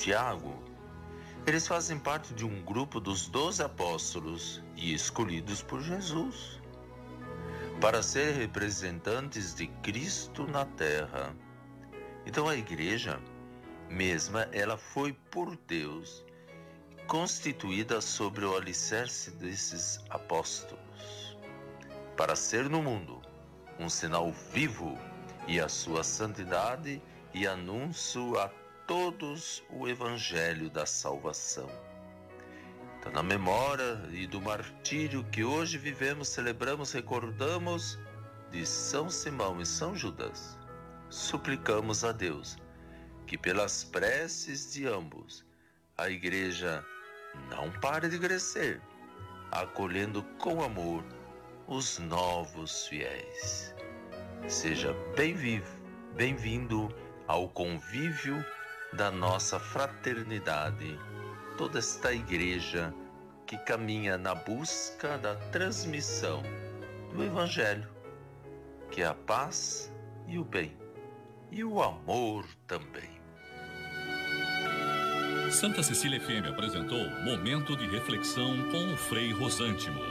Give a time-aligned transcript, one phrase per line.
[0.00, 0.58] Tiago,
[1.46, 6.58] eles fazem parte de um grupo dos doze apóstolos e escolhidos por Jesus
[7.82, 11.36] para ser representantes de Cristo na terra.
[12.24, 13.20] Então a igreja
[13.90, 16.24] mesma, ela foi por Deus
[17.06, 21.36] constituída sobre o alicerce desses apóstolos,
[22.16, 23.20] para ser no mundo
[23.78, 24.96] um sinal vivo
[25.46, 27.02] e a sua santidade
[27.34, 28.50] e anúncio a
[28.90, 31.70] todos o evangelho da salvação.
[32.98, 37.96] Então, na memória e do martírio que hoje vivemos, celebramos, recordamos
[38.50, 40.58] de São Simão e São Judas,
[41.08, 42.58] suplicamos a Deus
[43.28, 45.46] que, pelas preces de ambos,
[45.96, 46.84] a Igreja
[47.48, 48.82] não pare de crescer,
[49.52, 51.04] acolhendo com amor
[51.68, 53.72] os novos fiéis.
[54.48, 54.92] Seja
[56.16, 56.92] bem-vindo
[57.28, 58.44] ao convívio
[58.92, 60.98] da nossa fraternidade
[61.56, 62.94] toda esta igreja
[63.46, 66.42] que caminha na busca da transmissão
[67.12, 67.88] do Evangelho,
[68.90, 69.92] que é a paz
[70.26, 70.76] e o bem,
[71.50, 73.20] e o amor também.
[75.50, 80.09] Santa Cecília FM apresentou Momento de Reflexão com o Frei Rosântimo.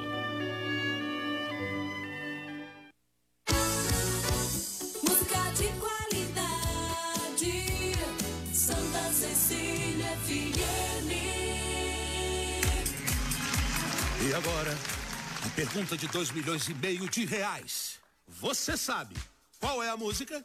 [15.60, 18.00] Pergunta de 2 milhões e meio de reais.
[18.26, 19.14] Você sabe
[19.60, 20.42] qual é a música?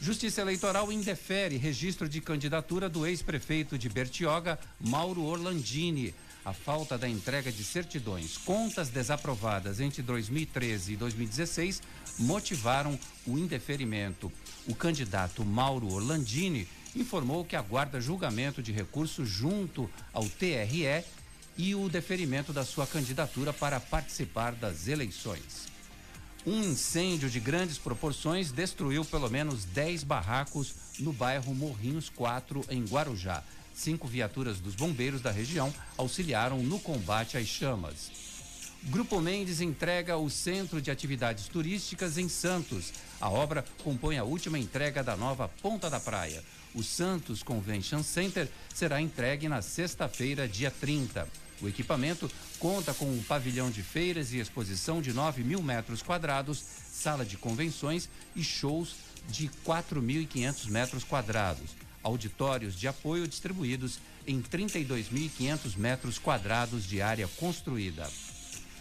[0.00, 6.14] Justiça Eleitoral indefere registro de candidatura do ex-prefeito de Bertioga, Mauro Orlandini.
[6.44, 11.82] A falta da entrega de certidões, contas desaprovadas entre 2013 e 2016
[12.18, 14.32] motivaram o indeferimento.
[14.66, 21.04] O candidato Mauro Orlandini informou que aguarda julgamento de recurso junto ao TRE
[21.58, 25.75] e o deferimento da sua candidatura para participar das eleições.
[26.46, 32.84] Um incêndio de grandes proporções destruiu pelo menos 10 barracos no bairro Morrinhos 4, em
[32.84, 33.42] Guarujá.
[33.74, 38.12] Cinco viaturas dos bombeiros da região auxiliaram no combate às chamas.
[38.84, 42.92] Grupo Mendes entrega o Centro de Atividades Turísticas em Santos.
[43.20, 46.44] A obra compõe a última entrega da nova Ponta da Praia.
[46.72, 51.26] O Santos Convention Center será entregue na sexta-feira, dia 30.
[51.60, 56.62] O equipamento conta com um pavilhão de feiras e exposição de 9 mil metros quadrados,
[56.92, 58.96] sala de convenções e shows
[59.28, 61.70] de 4.500 metros quadrados,
[62.02, 68.08] auditórios de apoio distribuídos em 32.500 metros quadrados de área construída.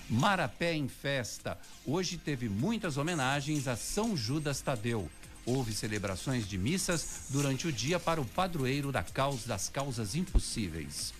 [0.09, 1.57] Marapé em festa.
[1.85, 5.09] Hoje teve muitas homenagens a São Judas Tadeu.
[5.45, 11.13] Houve celebrações de missas durante o dia para o padroeiro da causa, das causas impossíveis.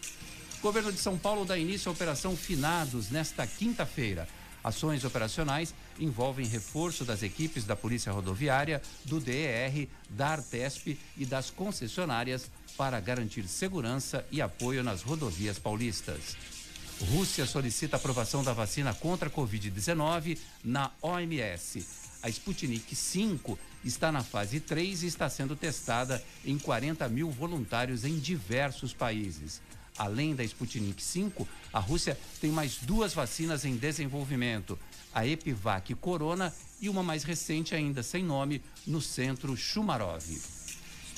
[0.65, 4.27] Governo de São Paulo dá início à Operação Finados nesta quinta-feira.
[4.63, 11.51] Ações operacionais envolvem reforço das equipes da Polícia Rodoviária, do DER, da Artesp e das
[11.51, 16.35] concessionárias para garantir segurança e apoio nas rodovias paulistas.
[17.11, 21.85] Rússia solicita aprovação da vacina contra a Covid-19 na OMS.
[22.23, 28.03] A Sputnik 5 está na fase 3 e está sendo testada em 40 mil voluntários
[28.03, 29.61] em diversos países.
[29.97, 34.77] Além da Sputnik 5, a Rússia tem mais duas vacinas em desenvolvimento:
[35.13, 40.23] a Epivac Corona e uma mais recente ainda sem nome no centro Chumarov.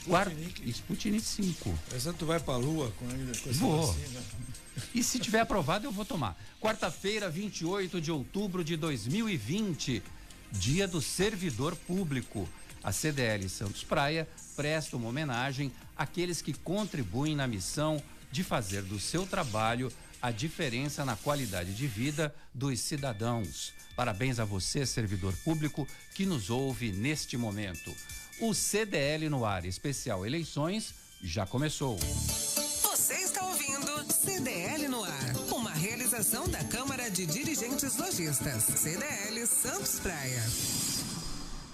[0.07, 1.79] Sputnik, Sputnik 5.
[1.93, 3.87] Essa tu vai para a lua com, com essa vou.
[3.87, 4.21] vacina.
[4.93, 6.37] E se tiver aprovado, eu vou tomar.
[6.61, 10.01] Quarta-feira, 28 de outubro de 2020,
[10.51, 12.47] dia do servidor público.
[12.83, 18.01] A CDL Santos Praia presta uma homenagem àqueles que contribuem na missão
[18.31, 19.91] de fazer do seu trabalho
[20.21, 23.73] a diferença na qualidade de vida dos cidadãos.
[23.95, 27.95] Parabéns a você, servidor público, que nos ouve neste momento.
[28.39, 30.93] O CDL no ar, especial eleições,
[31.23, 31.97] já começou.
[31.97, 39.99] Você está ouvindo CDL no ar, uma realização da Câmara de Dirigentes Lojistas, CDL Santos
[39.99, 40.43] Praia.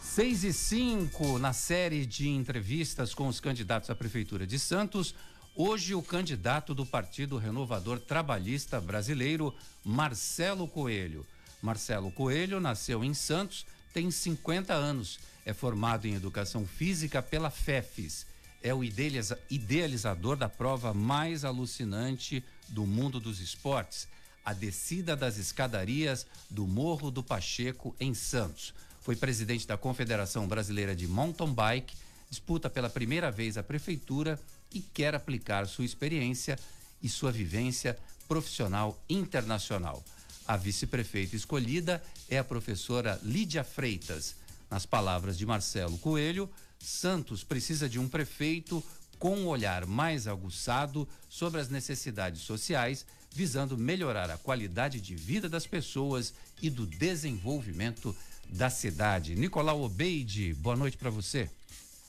[0.02, 5.16] 6 e 5, na série de entrevistas com os candidatos à Prefeitura de Santos,
[5.56, 9.54] hoje o candidato do Partido Renovador Trabalhista Brasileiro,
[9.84, 11.26] Marcelo Coelho.
[11.62, 18.26] Marcelo Coelho nasceu em Santos, tem 50 anos é formado em Educação Física pela FEFES.
[18.62, 24.08] É o idealizador da prova mais alucinante do mundo dos esportes,
[24.46, 28.74] a descida das escadarias do Morro do Pacheco, em Santos.
[29.02, 31.96] Foi presidente da Confederação Brasileira de Mountain Bike,
[32.30, 34.40] disputa pela primeira vez a prefeitura
[34.74, 36.58] e quer aplicar sua experiência
[37.02, 37.98] e sua vivência
[38.28, 40.04] profissional internacional.
[40.46, 44.36] A vice-prefeita escolhida é a professora Lídia Freitas
[44.70, 46.50] nas palavras de Marcelo Coelho,
[46.80, 48.84] Santos precisa de um prefeito
[49.18, 55.48] com um olhar mais aguçado sobre as necessidades sociais, visando melhorar a qualidade de vida
[55.48, 58.14] das pessoas e do desenvolvimento
[58.50, 59.36] da cidade.
[59.36, 61.50] Nicolau Obeide, boa noite para você.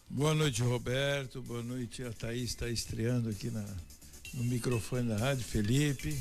[0.08, 1.42] Boa noite, Roberto.
[1.42, 3.64] Boa noite, a Thaís está estreando aqui na,
[4.34, 5.44] no microfone da rádio.
[5.44, 6.16] Felipe.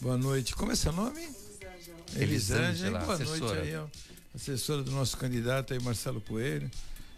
[0.00, 0.54] Boa noite.
[0.54, 1.20] Como é seu nome?
[1.20, 2.04] Elisângela.
[2.16, 2.98] Elisângela.
[3.00, 3.54] Boa assessora.
[3.54, 3.86] noite aí, ó
[4.34, 6.70] assessora do nosso candidato aí, Marcelo Coelho.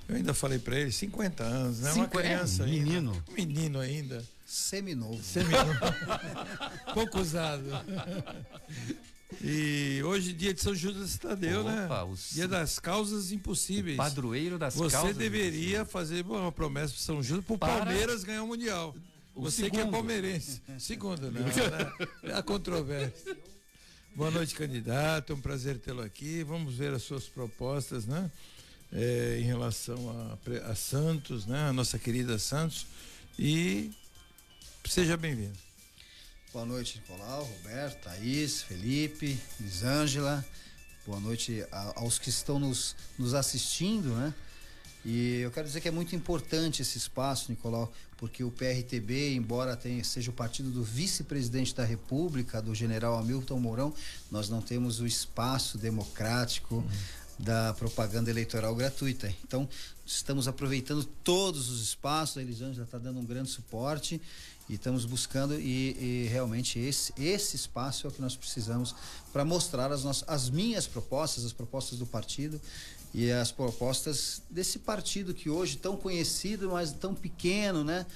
[0.09, 1.93] Eu ainda falei para ele, 50 anos, né?
[1.93, 3.13] Uma criança é, menino.
[3.13, 3.33] ainda.
[3.33, 4.25] Menino ainda.
[4.45, 5.23] Seminovo.
[5.23, 5.73] Seminovo.
[6.93, 7.65] Pouco usado.
[9.43, 11.87] E hoje dia de São Judas Tadeu, né?
[11.87, 12.17] Opa, né?
[12.33, 13.97] Dia das causas impossíveis.
[13.97, 15.13] O padroeiro das Você causas.
[15.13, 18.95] Você deveria fazer uma promessa para São Judas para o Palmeiras ganhar o Mundial.
[19.35, 19.73] O Você segundo.
[19.73, 20.63] que é palmeirense.
[20.79, 21.41] Segundo, né?
[22.23, 23.37] É a controvérsia.
[24.15, 25.33] Boa noite, candidato.
[25.33, 26.45] É um prazer tê-lo aqui.
[26.45, 28.31] Vamos ver as suas propostas, né?
[28.93, 31.69] É, em relação a, a, Santos, né?
[31.69, 32.87] A nossa querida Santos.
[33.37, 33.91] E
[34.85, 35.64] seja bem-vindo.
[36.55, 40.47] Boa noite, Nicolau, Roberto, Thaís, Felipe, Lisângela.
[41.05, 44.33] Boa noite a, aos que estão nos, nos assistindo, né?
[45.05, 49.77] E eu quero dizer que é muito importante esse espaço, Nicolau, porque o PRTB, embora
[49.77, 53.93] tenha, seja o partido do vice-presidente da República, do general Hamilton Mourão,
[54.31, 56.89] nós não temos o espaço democrático uhum.
[57.37, 59.29] da propaganda eleitoral gratuita.
[59.43, 59.69] Então,
[60.07, 64.21] estamos aproveitando todos os espaços, a Elisângela está dando um grande suporte
[64.69, 68.95] e estamos buscando e, e, realmente esse, esse espaço é o que nós precisamos
[69.33, 72.61] para mostrar as, nossas, as minhas propostas, as propostas do partido
[73.13, 78.07] e as propostas desse partido que hoje tão conhecido, mas tão pequeno, né?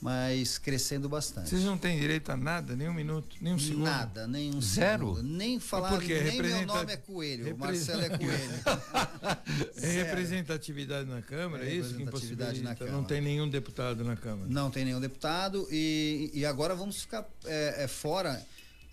[0.00, 1.48] Mas crescendo bastante.
[1.48, 3.84] Vocês não têm direito a nada, nem um minuto, nem um segundo?
[3.84, 5.16] Nada, nem um Zero?
[5.16, 5.22] Segundo.
[5.22, 6.42] Nem falar, nem Representa...
[6.42, 7.98] meu nome é Coelho, Representa...
[7.98, 9.70] Marcelo é Coelho.
[9.82, 11.96] é representatividade na Câmara, é, é isso?
[11.96, 12.96] Representatividade na Câmara.
[12.96, 14.48] Não tem nenhum deputado na Câmara?
[14.50, 18.44] Não tem nenhum deputado e, e agora vamos ficar é, é fora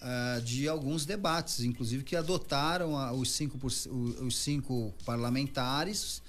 [0.04, 6.23] uh, de alguns debates, inclusive que adotaram a, os, cinco por, os cinco parlamentares.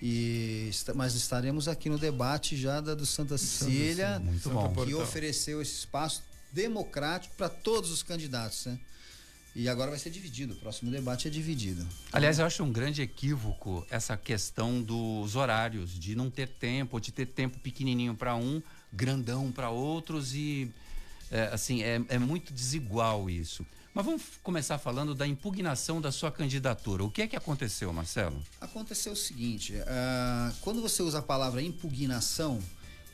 [0.00, 4.72] E, mas estaremos aqui no debate já da do Santa Cecília, Muito bom.
[4.86, 8.78] que ofereceu esse espaço democrático para todos os candidatos, né?
[9.56, 11.84] E agora vai ser dividido, o próximo debate é dividido.
[12.12, 17.10] Aliás, eu acho um grande equívoco essa questão dos horários, de não ter tempo, de
[17.10, 18.62] ter tempo pequenininho para um,
[18.92, 20.70] grandão para outros e
[21.30, 23.66] é, assim é, é muito desigual isso.
[23.98, 27.02] Mas vamos começar falando da impugnação da sua candidatura.
[27.02, 28.40] O que é que aconteceu, Marcelo?
[28.60, 32.62] Aconteceu o seguinte: uh, quando você usa a palavra impugnação,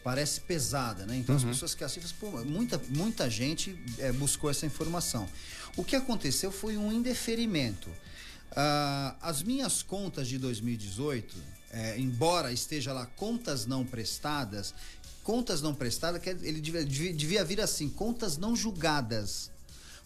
[0.02, 1.16] parece pesada, né?
[1.16, 1.40] Então uhum.
[1.40, 2.12] as pessoas que assistem,
[2.44, 5.26] muita, muita gente é, buscou essa informação.
[5.74, 7.88] O que aconteceu foi um indeferimento.
[7.88, 11.34] Uh, as minhas contas de 2018,
[11.70, 14.74] é, embora esteja lá contas não prestadas,
[15.22, 19.53] contas não prestadas, ele devia, devia vir assim, contas não julgadas,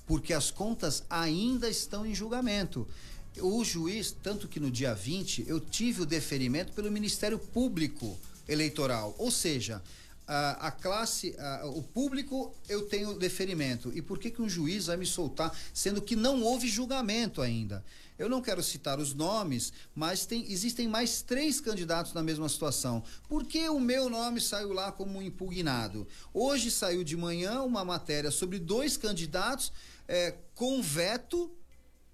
[0.08, 2.88] porque as contas ainda estão em julgamento.
[3.40, 9.14] O juiz, tanto que no dia 20, eu tive o deferimento pelo Ministério Público eleitoral.
[9.18, 9.82] Ou seja,
[10.28, 11.34] a, classe,
[11.74, 13.90] o público, eu tenho deferimento.
[13.94, 17.82] E por que, que um juiz vai me soltar, sendo que não houve julgamento ainda?
[18.18, 23.02] Eu não quero citar os nomes, mas tem, existem mais três candidatos na mesma situação.
[23.28, 26.06] Por que o meu nome saiu lá como impugnado?
[26.34, 29.72] Hoje saiu de manhã uma matéria sobre dois candidatos
[30.08, 31.50] é, com veto,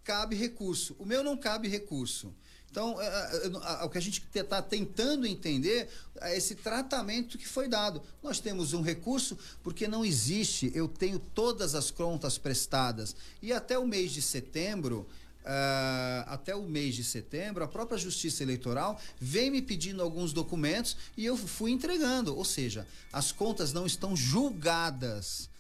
[0.05, 0.95] cabe recurso.
[0.99, 2.35] O meu não cabe recurso.
[2.75, 5.89] Então, é, é, é, o que a gente está tentando entender
[6.21, 8.03] é esse tratamento que foi dado.
[8.21, 13.15] Nós temos um recurso porque não existe, eu tenho todas as contas prestadas.
[13.41, 15.07] E até o mês de setembro,
[15.47, 20.97] Uh, até o mês de setembro, a própria Justiça Eleitoral vem me pedindo alguns documentos
[21.19, 22.35] e eu fui entregando.
[22.35, 25.51] Ou seja, as contas não estão julgadas.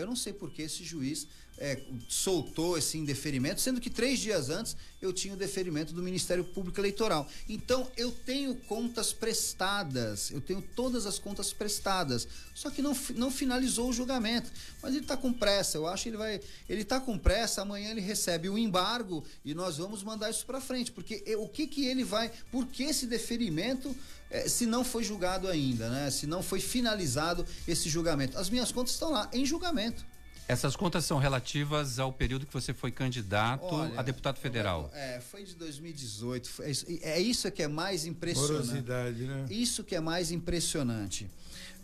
[0.00, 1.28] Eu não sei por que esse juiz
[1.62, 6.42] é, soltou esse indeferimento, sendo que três dias antes eu tinha o deferimento do Ministério
[6.42, 7.28] Público Eleitoral.
[7.48, 13.30] Então eu tenho contas prestadas, eu tenho todas as contas prestadas, só que não, não
[13.30, 14.50] finalizou o julgamento.
[14.82, 16.40] Mas ele está com pressa, eu acho que ele vai.
[16.68, 20.60] Ele está com pressa, amanhã ele recebe o embargo e nós vamos mandar isso para
[20.60, 22.32] frente, porque o que, que ele vai.
[22.50, 23.94] Por que esse deferimento?
[24.28, 26.10] É, se não foi julgado ainda, né?
[26.10, 28.36] Se não foi finalizado esse julgamento.
[28.36, 30.04] As minhas contas estão lá em julgamento.
[30.48, 34.90] Essas contas são relativas ao período que você foi candidato Olha, a deputado federal.
[34.92, 36.48] É, foi de 2018.
[36.48, 36.72] Foi,
[37.02, 38.52] é isso que é mais impressionante.
[38.52, 39.46] Morosidade, né?
[39.48, 41.30] Isso que é mais impressionante.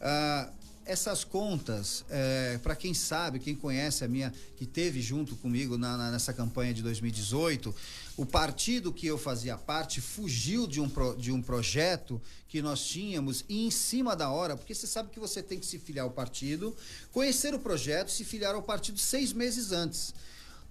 [0.01, 0.51] Ah,
[0.89, 5.99] essas contas, é, para quem sabe, quem conhece a minha, que teve junto comigo na,
[5.99, 7.75] na, nessa campanha de 2018,
[8.19, 12.85] o partido que eu fazia parte fugiu de um, pro, de um projeto que nós
[12.85, 16.05] tínhamos e em cima da hora, porque você sabe que você tem que se filiar
[16.05, 16.77] ao partido,
[17.13, 20.13] conhecer o projeto, se filiar ao partido seis meses antes.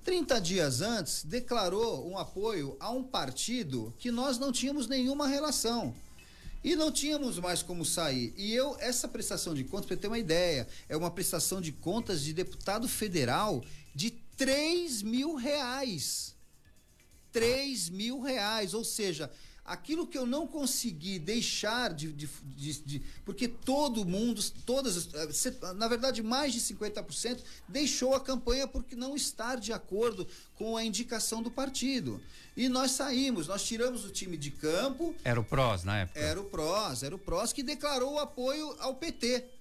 [0.03, 5.95] 30 dias antes, declarou um apoio a um partido que nós não tínhamos nenhuma relação.
[6.61, 8.33] E não tínhamos mais como sair.
[8.35, 12.21] E eu, essa prestação de contas, para ter uma ideia, é uma prestação de contas
[12.21, 13.63] de deputado federal
[13.95, 16.35] de 3 mil reais.
[17.37, 18.73] 3 mil reais.
[18.73, 19.29] Ou seja,
[19.63, 25.73] aquilo que eu não consegui deixar de, de, de, de, porque todo mundo, todas, eh,
[25.75, 30.25] na verdade mais de 50% deixou a campanha porque não estar de acordo
[30.55, 32.19] com a indicação do partido.
[32.55, 35.13] E nós saímos, nós tiramos o time de campo.
[35.23, 36.19] Era o PROS na época?
[36.19, 39.56] Era o PROS, era o PROS que declarou o apoio ao PT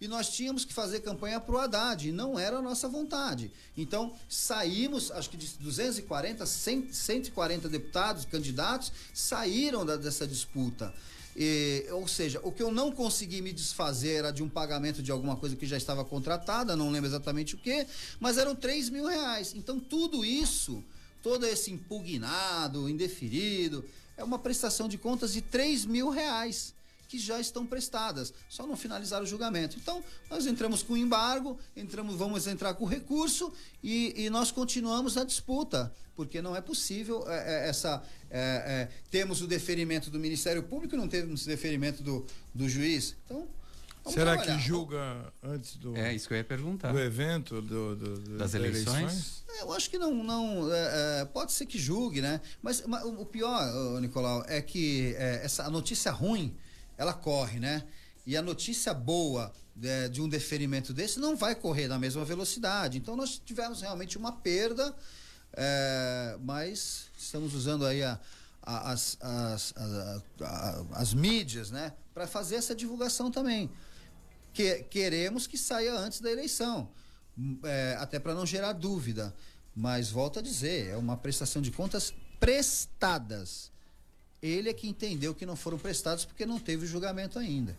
[0.00, 3.50] e nós tínhamos que fazer campanha para o Haddad, e não era a nossa vontade.
[3.76, 10.92] Então, saímos, acho que de 240, 100, 140 deputados, candidatos, saíram da, dessa disputa.
[11.34, 15.10] E, ou seja, o que eu não consegui me desfazer era de um pagamento de
[15.10, 17.86] alguma coisa que já estava contratada, não lembro exatamente o que,
[18.20, 19.54] mas eram 3 mil reais.
[19.54, 20.84] Então, tudo isso,
[21.22, 23.82] todo esse impugnado, indeferido,
[24.16, 26.75] é uma prestação de contas de 3 mil reais
[27.08, 29.76] que já estão prestadas, só não finalizar o julgamento.
[29.78, 35.24] Então, nós entramos com embargo, entramos, vamos entrar com recurso e, e nós continuamos a
[35.24, 38.02] disputa, porque não é possível é, é, essa.
[38.30, 42.68] É, é temos o deferimento do Ministério Público e não temos o deferimento do, do
[42.68, 43.16] juiz.
[43.24, 43.46] Então.
[44.08, 44.56] Será trabalhar.
[44.56, 45.96] que julga antes do.
[45.96, 46.92] É isso que eu ia perguntar.
[46.92, 48.86] Do evento do, do, do das eleições?
[48.86, 49.44] eleições?
[49.48, 52.40] É, eu acho que não, não é, pode ser que julgue, né?
[52.62, 56.56] Mas, mas o pior, Nicolau, é que essa a notícia ruim
[56.96, 57.84] ela corre, né?
[58.26, 62.24] E a notícia boa de, é, de, um deferimento desse não vai correr na mesma
[62.24, 62.98] velocidade.
[62.98, 64.94] Então nós tivemos realmente uma perda,
[65.52, 68.18] é, mas estamos usando aí a,
[68.62, 69.74] a, as, as,
[70.40, 71.92] a, as mídias, né?
[72.12, 73.70] Para fazer essa divulgação também.
[74.52, 76.88] Que, queremos que saia antes da eleição.
[77.64, 79.34] é, até para não gerar dúvida.
[79.74, 83.70] Mas volto a dizer, é uma prestação de contas prestadas.
[84.42, 87.76] Ele é que entendeu que não foram prestados porque não teve julgamento ainda.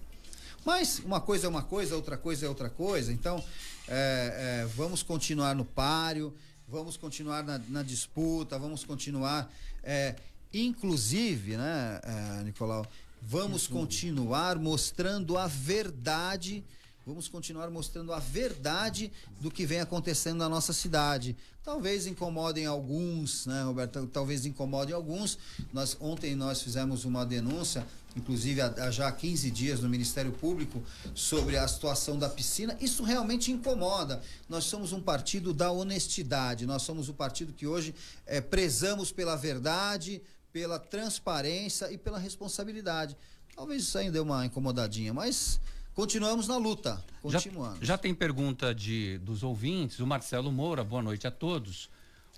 [0.66, 3.14] Mas uma coisa é uma coisa, outra coisa é outra coisa.
[3.14, 3.44] Então,
[3.88, 6.34] é, é, vamos continuar no páreo,
[6.68, 9.50] vamos continuar na, na disputa, vamos continuar.
[9.84, 10.16] É,
[10.54, 12.86] inclusive, né, é, Nicolau,
[13.22, 16.64] vamos continuar mostrando a verdade
[17.08, 19.10] Vamos continuar mostrando a verdade
[19.40, 21.38] do que vem acontecendo na nossa cidade.
[21.64, 24.06] Talvez incomodem alguns, né, Roberto?
[24.08, 25.40] Talvez incomodem alguns.
[25.72, 30.84] Nós, ontem nós fizemos uma denúncia, inclusive há, já 15 dias no Ministério Público,
[31.16, 32.76] sobre a situação da piscina.
[32.82, 34.22] Isso realmente incomoda.
[34.50, 36.66] Nós somos um partido da honestidade.
[36.66, 37.96] Nós somos o partido que hoje
[38.26, 40.22] é, prezamos pela verdade,
[40.52, 43.16] pela transparência e pela responsabilidade.
[43.56, 45.58] Talvez isso ainda dê uma incomodadinha, mas
[45.98, 47.04] Continuamos na luta.
[47.24, 47.80] Continuamos.
[47.80, 49.98] Já, já, tem pergunta de, dos ouvintes.
[49.98, 51.90] O Marcelo Moura, boa noite a todos.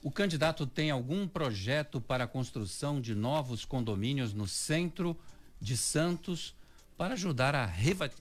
[0.02, 5.14] O candidato tem algum projeto para a construção de novos condomínios no centro
[5.60, 6.56] de Santos
[6.98, 7.66] para ajudar a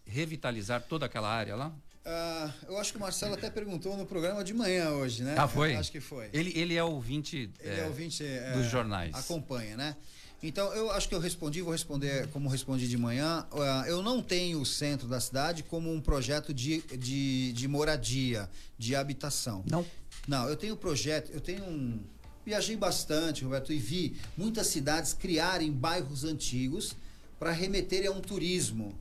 [0.04, 1.68] revitalizar toda aquela área lá?
[1.68, 5.37] Uh, eu acho que o Marcelo até perguntou no programa de manhã hoje, né?
[5.38, 5.76] Ah, foi?
[5.76, 6.30] Eu acho que foi.
[6.33, 9.14] Ele, ele é ouvinte, ele é, é ouvinte é, dos jornais.
[9.14, 9.97] Acompanha, né?
[10.42, 13.45] Então, eu acho que eu respondi, vou responder como respondi de manhã.
[13.50, 18.49] Uh, eu não tenho o centro da cidade como um projeto de, de, de moradia,
[18.78, 19.64] de habitação.
[19.68, 19.85] Não.
[20.28, 21.99] Não, eu tenho projeto, eu tenho um.
[22.47, 26.95] Viajei bastante, Roberto, e vi muitas cidades criarem bairros antigos
[27.38, 28.95] para remeterem a um turismo.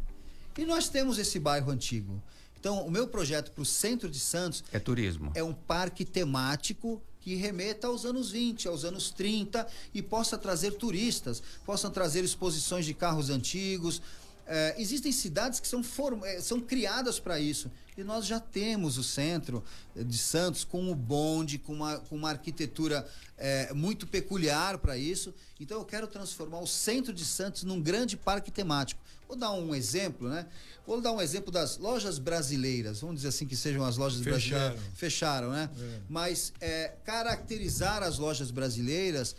[0.57, 2.21] E nós temos esse bairro antigo.
[2.59, 5.31] Então, o meu projeto para o centro de Santos é turismo.
[5.35, 10.75] É um parque temático que remeta aos anos 20, aos anos 30 e possa trazer
[10.75, 14.01] turistas, possam trazer exposições de carros antigos.
[14.47, 17.69] É, existem cidades que são, form, é, são criadas para isso.
[17.97, 19.63] E nós já temos o centro
[19.95, 23.05] de Santos com o bonde, com uma, com uma arquitetura
[23.37, 25.33] é, muito peculiar para isso.
[25.59, 29.01] Então eu quero transformar o centro de Santos num grande parque temático.
[29.27, 30.45] Vou dar um exemplo, né?
[30.85, 34.39] Vou dar um exemplo das lojas brasileiras, vamos dizer assim que sejam as lojas Fecharam.
[34.39, 34.79] brasileiras.
[34.93, 35.69] Fecharam, né?
[35.77, 35.99] É.
[36.07, 39.35] Mas é, caracterizar as lojas brasileiras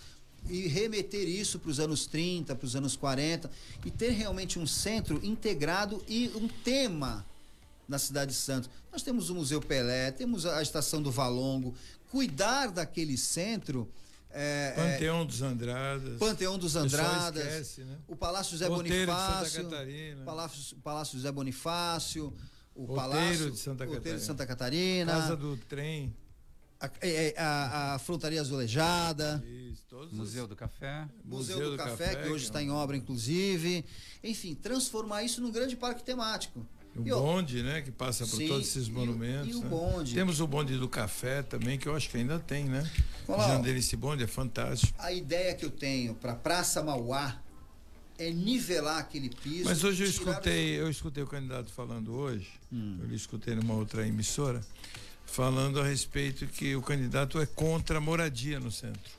[0.48, 3.50] e remeter isso para os anos 30, para os anos 40
[3.84, 7.24] e ter realmente um centro integrado e um tema
[7.88, 8.68] na cidade de Santos.
[8.92, 11.74] Nós temos o Museu Pelé, temos a Estação do Valongo.
[12.10, 13.88] Cuidar daquele centro
[14.30, 16.18] é, é, Panteão dos Andradas.
[16.18, 17.44] Panteão dos Andradas.
[17.44, 17.98] Esquece, né?
[18.06, 19.68] O Palácio José Roteiro Bonifácio.
[20.24, 22.34] Palácio, Palácio José Bonifácio.
[22.74, 24.18] O Roteiro Palácio de Santa Catarina.
[24.18, 25.12] de Santa Catarina.
[25.12, 26.14] Casa do Trem.
[26.80, 29.44] A, a, é, é, a, a Frontaria Azulejada.
[29.46, 31.08] Isso, Museu do Café.
[31.24, 33.84] Museu, Museu do, do, Café, Café que hoje está em obra, inclusive.
[34.22, 36.64] Enfim, transformar isso num grande parque temático.
[36.96, 37.82] O e bonde, né?
[37.82, 39.48] Que passa por sim, todos esses monumentos.
[39.48, 39.68] E, o, e o né?
[39.68, 40.14] bonde.
[40.14, 42.88] Temos o bonde do café também, que eu acho que ainda tem, né?
[43.26, 44.92] Olá, esse bonde é fantástico.
[44.98, 47.40] A ideia que eu tenho para Praça Mauá
[48.18, 49.66] é nivelar aquele piso.
[49.66, 52.98] Mas hoje eu escutei, eu escutei o candidato falando hoje, hum.
[53.02, 54.60] eu escutei numa outra emissora,
[55.28, 59.18] falando a respeito que o candidato é contra a moradia no centro.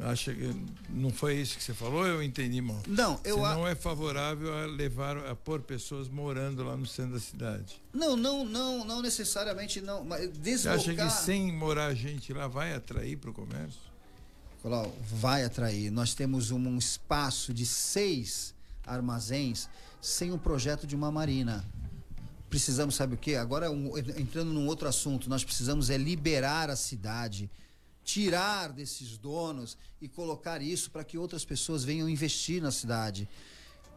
[0.00, 0.54] Acha que
[0.88, 2.06] não foi isso que você falou?
[2.06, 2.80] Eu entendi mal.
[2.86, 7.14] Não, eu você não é favorável a levar a pôr pessoas morando lá no centro
[7.14, 7.82] da cidade.
[7.92, 10.80] Não, não, não, não necessariamente não, mas deslocar...
[10.80, 13.80] Você acha que sem morar gente lá vai atrair para o comércio?
[14.62, 15.90] Colau, vai atrair.
[15.90, 18.54] Nós temos um, um espaço de seis
[18.86, 19.68] armazéns
[20.00, 21.64] sem um projeto de uma marina.
[22.48, 23.34] Precisamos, sabe o quê?
[23.34, 27.50] Agora, um, entrando num outro assunto, nós precisamos é liberar a cidade
[28.08, 33.28] tirar desses donos e colocar isso para que outras pessoas venham investir na cidade.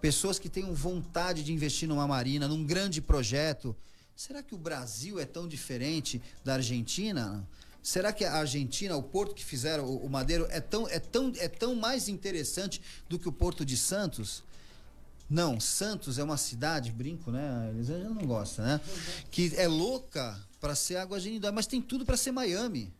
[0.02, 3.74] Pessoas que tenham vontade de investir numa marina, num grande projeto.
[4.14, 7.48] Será que o Brasil é tão diferente da Argentina?
[7.82, 11.48] Será que a Argentina, o porto que fizeram o, Madeiro, é tão, é, tão, é
[11.48, 14.44] tão mais interessante do que o porto de Santos?
[15.32, 17.70] Não, Santos é uma cidade, brinco, né?
[17.74, 18.82] Eles já não gostam, né?
[19.32, 22.94] Que é louca para ser água genidóia, mas tem tudo para ser Miami.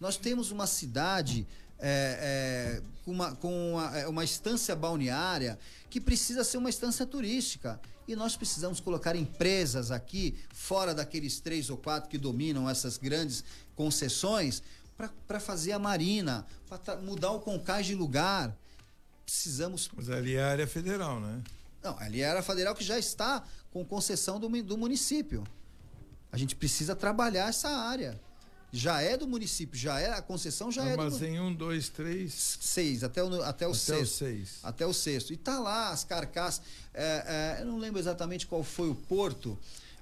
[0.00, 1.46] Nós temos uma cidade
[1.78, 5.56] é, é, uma, com uma, é, uma estância balneária
[5.88, 7.80] que precisa ser uma estância turística.
[8.08, 13.44] E nós precisamos colocar empresas aqui, fora daqueles três ou quatro que dominam essas grandes
[13.76, 14.64] concessões,
[15.28, 18.52] para fazer a marina, para mudar o concais de lugar.
[19.24, 19.90] Precisamos.
[19.94, 21.42] Mas ali é a área federal, né?
[21.82, 25.44] Não, ali é a área federal que já está com concessão do, do município.
[26.30, 28.20] A gente precisa trabalhar essa área
[28.72, 32.58] já é do município, já é a concessão já Armazém é do um, dois, três,
[32.58, 34.48] seis até o até o até sexto, o seis.
[34.62, 36.62] até o sexto e tá lá as carcaças.
[36.94, 39.58] É, é, eu não lembro exatamente qual foi o porto,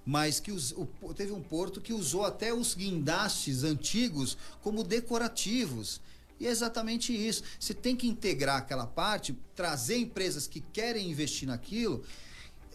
[0.06, 6.00] mas que os, o, teve um porto que usou até os guindastes antigos como decorativos.
[6.40, 7.42] E é exatamente isso.
[7.58, 12.02] Você tem que integrar aquela parte, trazer empresas que querem investir naquilo.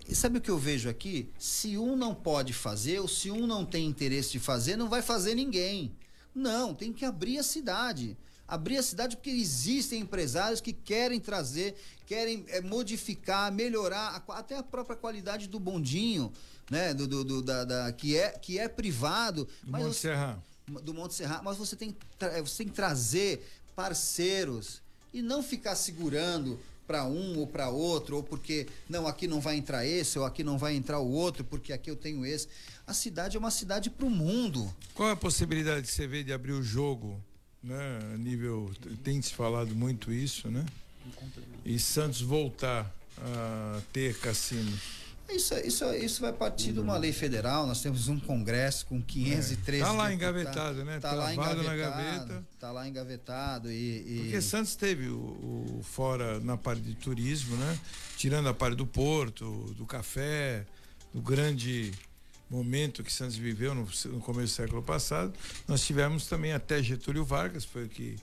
[0.07, 1.31] E sabe o que eu vejo aqui?
[1.39, 5.01] Se um não pode fazer, ou se um não tem interesse de fazer, não vai
[5.01, 5.95] fazer ninguém.
[6.33, 8.15] Não, tem que abrir a cidade.
[8.47, 11.75] Abrir a cidade porque existem empresários que querem trazer,
[12.05, 16.31] querem é, modificar, melhorar a, até a própria qualidade do bondinho,
[16.69, 16.93] né?
[16.93, 19.45] Do, do, do da, da, que, é, que é privado.
[19.63, 20.43] Do mas Monte Serra.
[20.67, 21.41] Do Monte Serra.
[21.43, 21.95] Mas você tem,
[22.43, 24.81] você tem que trazer parceiros
[25.13, 29.55] e não ficar segurando para um ou para outro, ou porque não, aqui não vai
[29.55, 32.47] entrar esse, ou aqui não vai entrar o outro, porque aqui eu tenho esse.
[32.85, 34.71] A cidade é uma cidade para o mundo.
[34.93, 37.19] Qual é a possibilidade que você vê de abrir o jogo,
[37.63, 37.99] né?
[38.13, 38.71] A nível
[39.03, 40.65] tem se falado muito isso, né?
[41.63, 44.77] E Santos voltar a ter cassino.
[45.29, 47.65] Isso, isso, isso vai partir de uma lei federal.
[47.65, 49.81] Nós temos um congresso com 513.
[49.81, 50.97] Está é, lá engavetado, né?
[50.97, 52.45] Está lá engavetado, na gaveta.
[52.53, 57.55] Está lá engavetado e, e, Porque Santos teve o, o, fora na parte de turismo,
[57.57, 57.79] né?
[58.17, 60.65] Tirando a parte do porto, do café,
[61.13, 61.91] do grande
[62.49, 65.33] momento que Santos viveu no, no começo do século passado,
[65.67, 68.15] nós tivemos também até Getúlio Vargas foi o que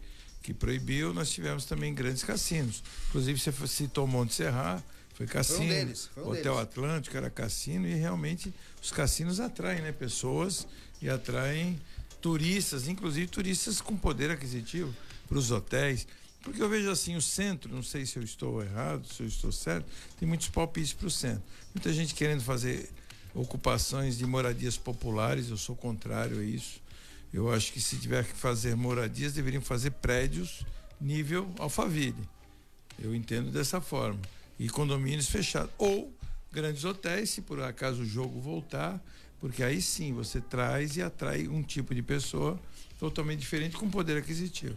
[0.42, 1.14] que proibiu.
[1.14, 2.82] Nós tivemos também grandes cassinos.
[3.08, 4.82] Inclusive você citou Monte Serra
[5.26, 5.58] foi cassino.
[5.58, 6.58] Foi um deles, foi um Hotel deles.
[6.58, 10.66] Atlântico era cassino e realmente os cassinos atraem, né, pessoas
[11.00, 11.80] e atraem
[12.20, 14.94] turistas, inclusive turistas com poder aquisitivo
[15.28, 16.06] para os hotéis.
[16.42, 19.52] Porque eu vejo assim, o centro, não sei se eu estou errado, se eu estou
[19.52, 19.86] certo,
[20.18, 21.42] tem muitos palpites para o centro.
[21.72, 22.90] Muita gente querendo fazer
[23.34, 26.82] ocupações de moradias populares, eu sou contrário a isso.
[27.32, 30.66] Eu acho que se tiver que fazer moradias, deveriam fazer prédios
[31.00, 32.28] nível Alphaville.
[32.98, 34.20] Eu entendo dessa forma
[34.62, 35.70] e condomínios fechados.
[35.76, 36.14] Ou
[36.52, 39.02] grandes hotéis, se por acaso o jogo voltar,
[39.40, 42.58] porque aí sim você traz e atrai um tipo de pessoa
[42.96, 44.76] totalmente diferente com poder aquisitivo.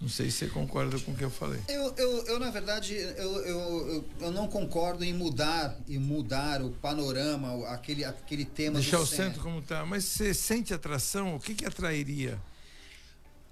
[0.00, 1.60] Não sei se você concorda com o que eu falei.
[1.68, 6.70] Eu, eu, eu na verdade, eu, eu, eu, não concordo em mudar e mudar o
[6.70, 9.84] panorama, aquele, aquele tema Deixar o centro, centro como está.
[9.86, 11.36] Mas você sente atração?
[11.36, 12.40] O que, que atrairia?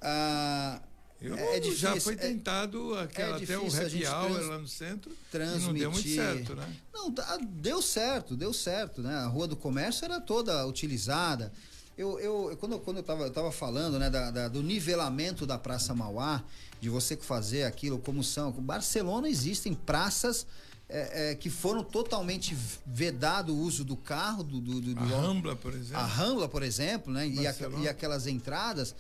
[0.00, 0.80] Ah,
[1.20, 4.58] eu é difícil, já foi é tentado é, aquela, é até o happy hour lá
[4.58, 5.62] no centro transmitir.
[5.62, 6.76] e não deu muito certo, né?
[6.92, 9.14] Não, deu certo, deu certo, né?
[9.14, 11.52] A Rua do Comércio era toda utilizada.
[11.96, 15.58] Eu, eu quando, quando eu estava eu tava falando né, da, da, do nivelamento da
[15.58, 16.44] Praça Mauá,
[16.80, 18.52] de você fazer aquilo como são.
[18.52, 20.46] Barcelona existem praças
[20.88, 25.56] é, é, que foram totalmente vedado o uso do carro, do, do, do, a Rambla,
[25.56, 25.96] por exemplo.
[25.96, 27.26] A Rambla, por exemplo, né?
[27.26, 28.94] E, a, e aquelas entradas.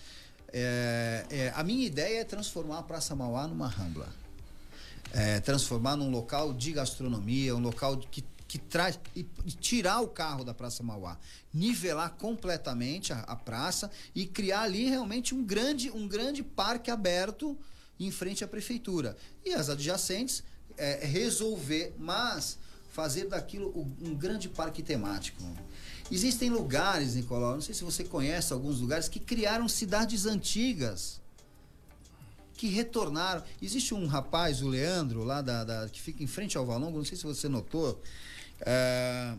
[0.52, 4.08] É, é, a minha ideia é transformar a Praça Mauá numa rambla.
[5.12, 8.98] É, transformar num local de gastronomia, um local que, que traz.
[9.14, 9.24] E,
[9.60, 11.18] tirar o carro da Praça Mauá.
[11.52, 17.58] Nivelar completamente a, a, praça e criar ali realmente um grande, um grande parque aberto
[17.98, 19.16] em frente à prefeitura.
[19.44, 20.42] E as adjacentes
[20.76, 22.58] é, resolver, mas
[22.92, 25.42] fazer daquilo um grande parque temático.
[26.10, 31.20] Existem lugares, Nicolau, não sei se você conhece alguns lugares que criaram cidades antigas
[32.54, 33.42] que retornaram.
[33.62, 37.04] Existe um rapaz, o Leandro, lá da, da que fica em frente ao Valongo, não
[37.04, 38.02] sei se você notou.
[38.60, 39.34] É,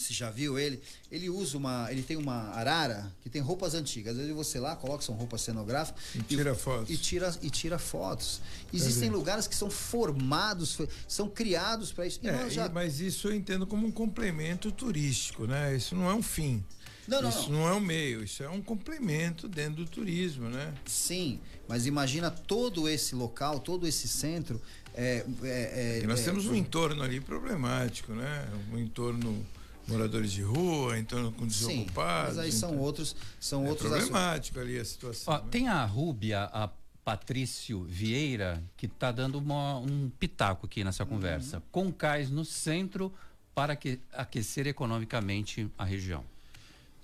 [0.00, 4.12] se já viu ele, ele usa uma, ele tem uma arara que tem roupas antigas.
[4.12, 6.90] Às vezes você lá coloca são roupas cenográficas e tira e, fotos.
[6.90, 8.40] E tira e tira fotos.
[8.72, 12.20] Existem lugares que são formados, são criados para isso.
[12.22, 12.68] É, já...
[12.68, 15.76] mas isso eu entendo como um complemento turístico, né?
[15.76, 16.64] Isso não é um fim.
[17.06, 17.60] Não, não, isso não.
[17.60, 20.72] não é um meio, isso é um complemento dentro do turismo, né?
[20.86, 24.60] Sim, mas imagina todo esse local, todo esse centro.
[24.94, 28.48] É, é, é, nós é, temos um entorno ali problemático, né?
[28.72, 29.44] Um entorno
[29.90, 32.30] moradores de rua, então com desocupados.
[32.30, 34.74] Sim, mas aí então, são outros, são é outros problemático assuntos.
[34.74, 35.34] ali a situação.
[35.34, 35.44] Ó, né?
[35.50, 36.70] Tem a Rúbia, a
[37.04, 41.10] Patrício Vieira, que está dando uma, um pitaco aqui nessa uhum.
[41.10, 41.62] conversa.
[41.70, 43.12] Com cais no centro
[43.54, 46.24] para que, aquecer economicamente a região.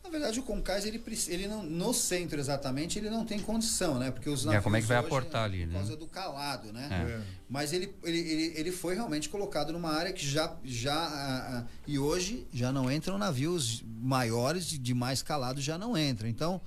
[0.06, 4.12] Na verdade, o Concais, ele, ele não, no centro exatamente, ele não tem condição, né?
[4.12, 5.72] Porque os navios é, como é que vai hoje, aportar ali, por né?
[5.72, 6.88] Por causa do calado, né?
[6.92, 7.22] É.
[7.48, 10.56] Mas ele, ele, ele, ele, foi realmente colocado numa área que já.
[10.64, 16.28] já e hoje já não entram navios maiores de, de mais calado, já não entram.
[16.28, 16.60] Então,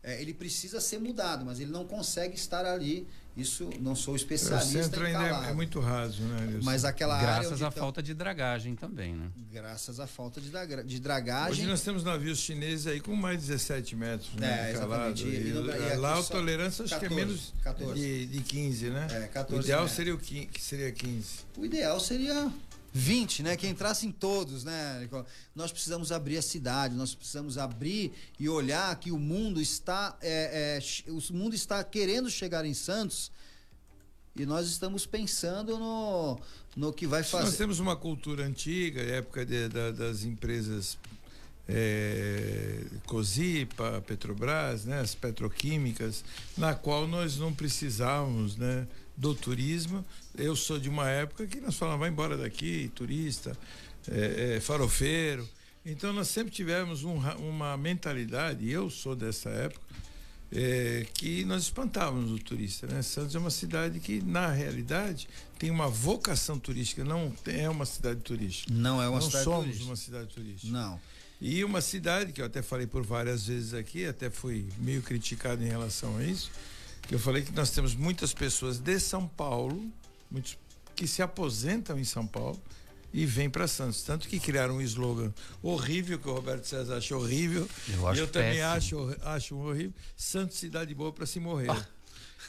[0.00, 4.78] é, ele precisa ser mudado, mas ele não consegue estar ali isso não sou especialista.
[4.78, 6.60] O centro ainda é, é, muito raso, né?
[6.62, 9.28] Mas aquela Graças à falta de dragagem também, né?
[9.52, 10.50] Graças à falta de,
[10.84, 11.50] de dragagem.
[11.50, 14.68] Hoje nós temos navios chineses aí com mais de 17 metros, né?
[14.68, 15.26] É, exatamente.
[15.26, 18.00] E, no, e lá a tolerância acho 14, que é menos 14.
[18.00, 19.06] De, de 15, né?
[19.10, 21.28] É, 14 o ideal seria o 15, seria 15.
[21.56, 22.52] O ideal seria
[22.96, 23.56] 20, né?
[23.56, 25.08] Que entrassem todos, né?
[25.52, 30.78] Nós precisamos abrir a cidade, nós precisamos abrir e olhar que o mundo está, é,
[30.78, 33.32] é, o mundo está querendo chegar em Santos
[34.36, 36.38] e nós estamos pensando no,
[36.76, 37.46] no que vai fazer.
[37.46, 40.96] Nós temos uma cultura antiga, época de, da, das empresas
[41.68, 46.24] é, Cosipa, Petrobras, né, as petroquímicas,
[46.56, 50.04] na qual nós não precisávamos, né, do turismo.
[50.36, 53.56] Eu sou de uma época que nós falávamos, vai embora daqui, turista,
[54.08, 55.48] é, é, farofeiro.
[55.84, 59.84] Então nós sempre tivemos um, uma mentalidade, e eu sou dessa época,
[60.50, 62.86] é, que nós espantávamos o turista.
[62.86, 63.02] Né?
[63.02, 68.20] Santos é uma cidade que, na realidade, tem uma vocação turística, não é uma cidade
[68.20, 68.72] turística.
[68.72, 69.90] Não é uma não cidade somos turística.
[69.90, 70.72] uma cidade turística.
[70.72, 71.00] Não.
[71.40, 75.62] E uma cidade que eu até falei por várias vezes aqui, até fui meio criticado
[75.62, 76.50] em relação a isso,
[77.10, 79.90] eu falei que nós temos muitas pessoas de São Paulo,
[80.30, 80.56] muitos
[80.96, 82.60] que se aposentam em São Paulo
[83.12, 84.02] e vêm para Santos.
[84.02, 87.68] Tanto que criaram um slogan horrível, que o Roberto César acha horrível.
[87.88, 89.92] Eu, acho eu também acho, acho horrível.
[90.16, 91.68] Santos, cidade boa para se morrer.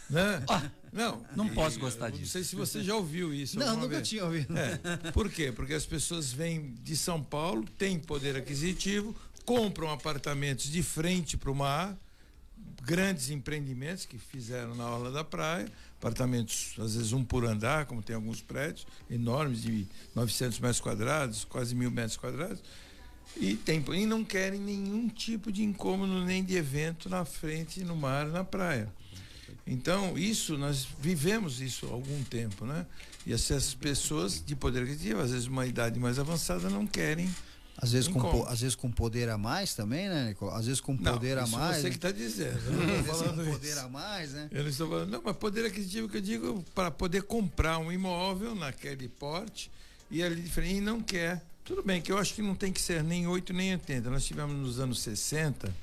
[0.10, 0.44] Né?
[0.94, 2.32] não, Não e- posso gostar Não disso.
[2.32, 3.58] sei se você já ouviu isso.
[3.60, 4.08] Não, nunca vez.
[4.08, 4.56] tinha ouvido.
[4.58, 4.78] É.
[5.12, 5.52] Por quê?
[5.52, 11.52] Porque as pessoas vêm de São Paulo, têm poder aquisitivo, compram apartamentos de frente para
[11.52, 11.96] o mar,
[12.84, 15.68] grandes empreendimentos que fizeram na orla da praia,
[16.00, 21.46] apartamentos às vezes um por andar, como tem alguns prédios enormes de 900 metros quadrados,
[21.46, 22.62] quase mil metros quadrados,
[23.38, 27.96] e, tem, e não querem nenhum tipo de incômodo nem de evento na frente, no
[27.96, 28.92] mar, na praia.
[29.68, 32.86] Então, isso, nós vivemos isso há algum tempo, né?
[33.26, 37.34] E essas pessoas de poder aquisitivo, às vezes uma idade mais avançada, não querem.
[37.78, 40.56] Às vezes, com, às vezes com poder a mais também, né, Nicolau?
[40.56, 41.78] Às vezes com Não, poder a isso mais.
[41.78, 41.90] você né?
[41.90, 42.58] que está dizendo.
[42.68, 43.80] Eu não estou com falando poder isso.
[43.80, 44.48] a mais, né?
[44.52, 47.92] Eu não estou falando, não, mas poder aquisitivo que eu digo para poder comprar um
[47.92, 49.70] imóvel naquele porte
[50.10, 51.44] e ali diferente e não quer.
[51.66, 54.10] Tudo bem, que eu acho que não tem que ser nem 8 nem 80.
[54.10, 55.74] Nós tivemos nos anos 60,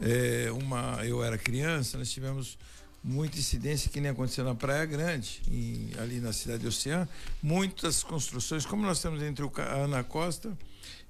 [0.00, 2.56] eh, uma, eu era criança, nós tivemos
[3.04, 7.08] muita incidência que nem aconteceu na Praia Grande, em- ali na cidade de Oceano,
[7.42, 10.56] muitas construções, como nós temos entre o a Ana Costa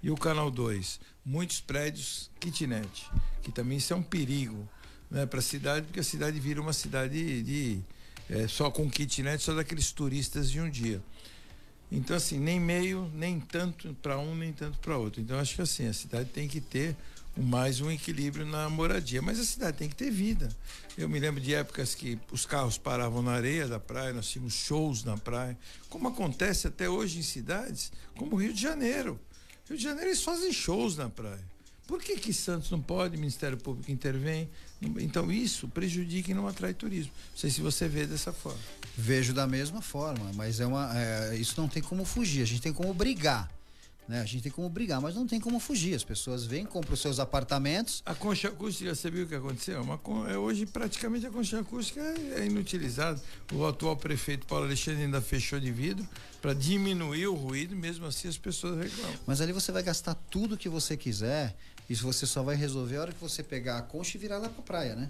[0.02, 3.10] e o Canal 2, muitos prédios kitnet,
[3.42, 4.68] que também isso é um perigo
[5.10, 7.80] né, para a cidade, porque a cidade vira uma cidade de
[8.28, 11.02] eh, só com kitnet, só daqueles turistas de um dia.
[11.90, 15.20] Então, assim, nem meio, nem tanto para um, nem tanto para outro.
[15.20, 16.96] Então, acho que assim, a cidade tem que ter
[17.36, 19.22] mais um equilíbrio na moradia.
[19.22, 20.48] Mas a cidade tem que ter vida.
[20.96, 24.54] Eu me lembro de épocas que os carros paravam na areia da praia, nós tínhamos
[24.54, 25.56] shows na praia,
[25.88, 29.20] como acontece até hoje em cidades como o Rio de Janeiro.
[29.68, 31.44] Rio de Janeiro eles fazem shows na praia.
[31.86, 34.48] Por que que Santos não pode, Ministério Público intervém?
[34.98, 37.12] Então isso prejudica e não atrai turismo.
[37.30, 38.58] Não sei se você vê dessa forma.
[38.96, 42.60] Vejo da mesma forma, mas é uma, é, isso não tem como fugir, a gente
[42.60, 43.50] tem como brigar.
[44.08, 44.20] Né?
[44.20, 45.94] A gente tem como brigar, mas não tem como fugir.
[45.94, 48.02] As pessoas vêm, compram os seus apartamentos.
[48.06, 49.82] A concha acústica, você viu o que aconteceu?
[49.82, 53.20] Uma, é, hoje praticamente a concha acústica é, é inutilizada.
[53.52, 56.06] O atual prefeito Paulo Alexandre ainda fechou de vidro
[56.40, 59.18] para diminuir o ruído, mesmo assim as pessoas reclamam.
[59.26, 61.56] Mas ali você vai gastar tudo que você quiser.
[61.88, 64.48] Isso você só vai resolver a hora que você pegar a concha e virar lá
[64.48, 65.08] pra praia, né?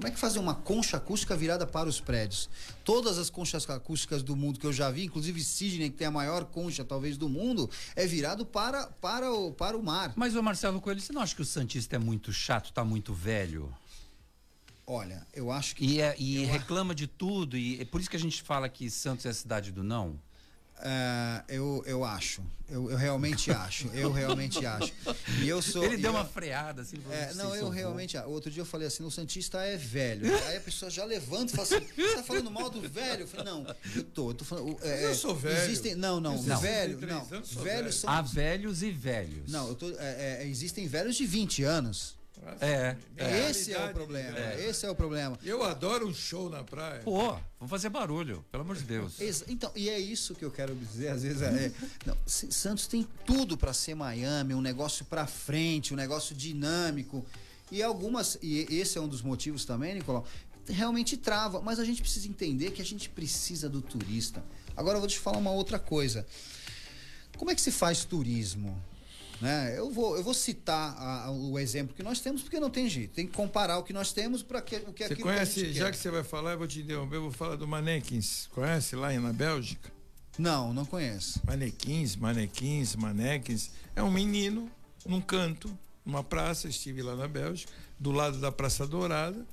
[0.00, 2.48] Como é que fazer uma concha acústica virada para os prédios?
[2.86, 6.10] Todas as conchas acústicas do mundo que eu já vi, inclusive Sydney, que tem a
[6.10, 10.14] maior concha talvez do mundo, é virado para, para, o, para o mar.
[10.16, 13.12] Mas o Marcelo Coelho, você não acha que o Santista é muito chato, tá muito
[13.12, 13.70] velho?
[14.86, 15.84] Olha, eu acho que.
[15.84, 18.88] E, é- e reclama de tudo, e é por isso que a gente fala que
[18.88, 20.18] Santos é a cidade do não?
[20.82, 22.42] É, eu, eu acho.
[22.68, 23.88] Eu, eu realmente acho.
[23.88, 24.92] Eu realmente acho.
[25.42, 25.84] E eu sou.
[25.84, 26.96] Ele e deu eu- uma freada, assim.
[27.10, 28.16] É, não, "Sim, eu realmente.
[28.16, 30.32] ah, Outro dia eu falei assim: o Santista é velho.
[30.46, 33.22] Aí a pessoa já levanta e fala assim: você tá falando mal do velho?
[33.22, 33.66] Eu falei: não,
[33.96, 34.30] eu tô.
[34.30, 34.76] Eu tô falando.
[34.82, 35.58] é, eu sou velho.
[35.64, 36.98] Existem, não, não, tenho velho.
[37.00, 37.92] 63 Não, velhos velho.
[37.92, 38.10] são.
[38.10, 39.50] Há velhos e velhos.
[39.50, 42.19] Não, eu tô, é, é, existem velhos de 20 anos.
[42.60, 42.96] É.
[43.16, 43.50] é.
[43.50, 44.30] Esse é o problema.
[44.32, 44.66] né?
[44.68, 45.38] Esse é o problema.
[45.44, 47.00] Eu adoro um show na praia.
[47.00, 49.20] Pô, vamos fazer barulho, pelo amor de Deus.
[49.48, 51.72] Então, e é isso que eu quero dizer, às vezes é,
[52.06, 57.24] não, S- Santos tem tudo para ser Miami, um negócio para frente, um negócio dinâmico.
[57.70, 60.26] E algumas, e esse é um dos motivos também, Nicolau,
[60.68, 64.42] realmente trava, mas a gente precisa entender que a gente precisa do turista.
[64.76, 66.26] Agora eu vou te falar uma outra coisa.
[67.36, 68.80] Como é que se faz turismo?
[69.40, 69.78] Né?
[69.78, 72.88] Eu, vou, eu vou citar a- a- o exemplo que nós temos, porque não tem
[72.88, 73.14] jeito.
[73.14, 75.72] Tem que comparar o que nós temos para que, o que Você aquilo conhece, que
[75.72, 75.90] já quer.
[75.92, 78.48] que você vai falar, eu vou te interromper, eu vou falar do Manequins.
[78.48, 79.90] Conhece lá na Bélgica?
[80.38, 81.40] Não, não conheço.
[81.46, 83.70] Manequins, manequins, manequins.
[83.96, 84.70] É um menino
[85.06, 89.46] num canto, numa praça, estive lá na Bélgica, do lado da Praça Dourada,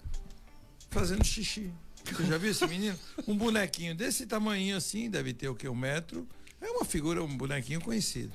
[0.92, 1.72] fazendo xixi.
[2.06, 2.98] Você já viu esse menino?
[3.28, 5.68] Um bonequinho desse tamanho assim, deve ter o que?
[5.68, 6.28] Um metro
[6.62, 8.32] É uma figura, um bonequinho conhecido.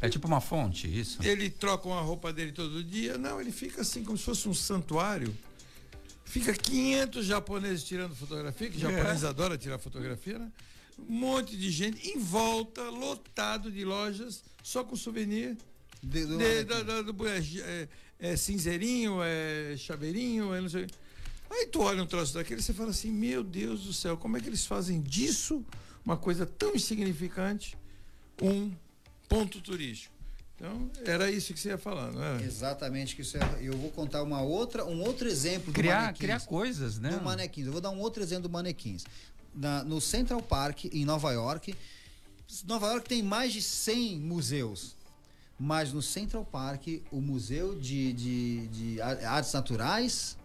[0.00, 1.22] É tipo uma fonte, isso?
[1.22, 3.16] Ele troca uma roupa dele todo dia.
[3.16, 5.36] Não, ele fica assim como se fosse um santuário.
[6.24, 9.28] Fica 500 japoneses tirando fotografia, que japonês é.
[9.28, 10.52] adora tirar fotografia, né?
[10.98, 15.56] Um monte de gente em volta, lotado de lojas, só com souvenir.
[16.02, 20.86] De, do, de, da, da, do, é, é, é, cinzeirinho, é chaveirinho, é não sei.
[21.50, 24.36] Aí tu olha um troço daquele e você fala assim, meu Deus do céu, como
[24.36, 25.64] é que eles fazem disso
[26.04, 27.76] uma coisa tão insignificante
[28.42, 28.72] um
[29.28, 30.14] ponto turístico?
[30.56, 32.42] Então, era isso que você ia falar, não é?
[32.42, 36.18] Exatamente, que isso é, eu vou contar uma outra, um outro exemplo criar, do manequins.
[36.18, 37.10] Criar coisas, né?
[37.10, 37.66] Do manequins.
[37.66, 39.04] Eu vou dar um outro exemplo do manequins.
[39.54, 41.74] Na, no Central Park, em Nova York,
[42.66, 44.96] Nova York tem mais de 100 museus.
[45.58, 50.36] Mas no Central Park, o Museu de, de, de Artes Naturais,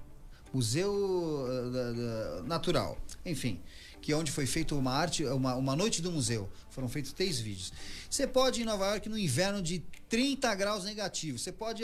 [0.54, 3.60] Museu uh, Natural, enfim,
[4.02, 6.50] que é onde foi feita uma arte, uma, uma noite do museu.
[6.72, 7.72] Foram feitos três vídeos.
[8.10, 11.42] Você pode ir em Nova York no inverno de 30 graus negativos.
[11.42, 11.84] Você pode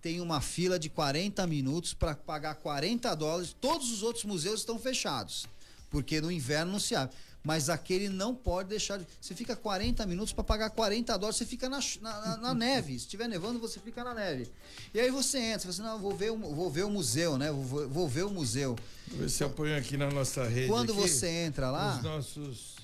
[0.00, 3.54] tem uma fila de 40 minutos para pagar 40 dólares.
[3.60, 5.46] Todos os outros museus estão fechados,
[5.88, 9.06] porque no inverno não se abre mas aquele não pode deixar de.
[9.20, 12.92] Você fica 40 minutos para pagar 40 dólares, você fica na, na, na neve.
[12.92, 14.48] Se estiver nevando, você fica na neve.
[14.94, 17.50] E aí você entra, você não, vou ver, vou ver o museu, né?
[17.50, 18.76] Vou, vou ver o museu.
[19.18, 20.68] Você põe aqui na nossa rede.
[20.68, 21.96] Quando aqui, você entra lá.
[21.96, 22.76] Os nossos.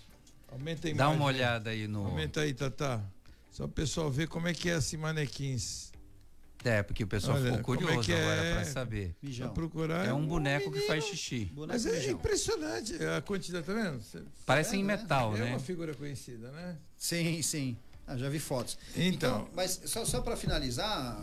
[0.51, 0.97] Aumenta a imagem.
[0.97, 2.07] Dá uma olhada aí no.
[2.07, 3.03] Aumenta aí, Tata.
[3.53, 5.93] Só o pessoal ver como é que é esse manequins.
[6.65, 8.55] É, porque o pessoal Olha, ficou é curioso é agora é?
[8.55, 9.15] para saber.
[9.23, 9.55] Mijão.
[9.55, 11.53] procurar é um boneco que faz xixi.
[11.67, 14.03] Mas é impressionante a quantidade, tá vendo?
[14.45, 15.49] Parece em metal, é né?
[15.49, 16.77] É uma figura conhecida, né?
[16.97, 17.77] Sim, sim.
[18.07, 18.79] Ah, já vi fotos.
[18.97, 19.43] Então.
[19.43, 21.23] então mas só, só para finalizar,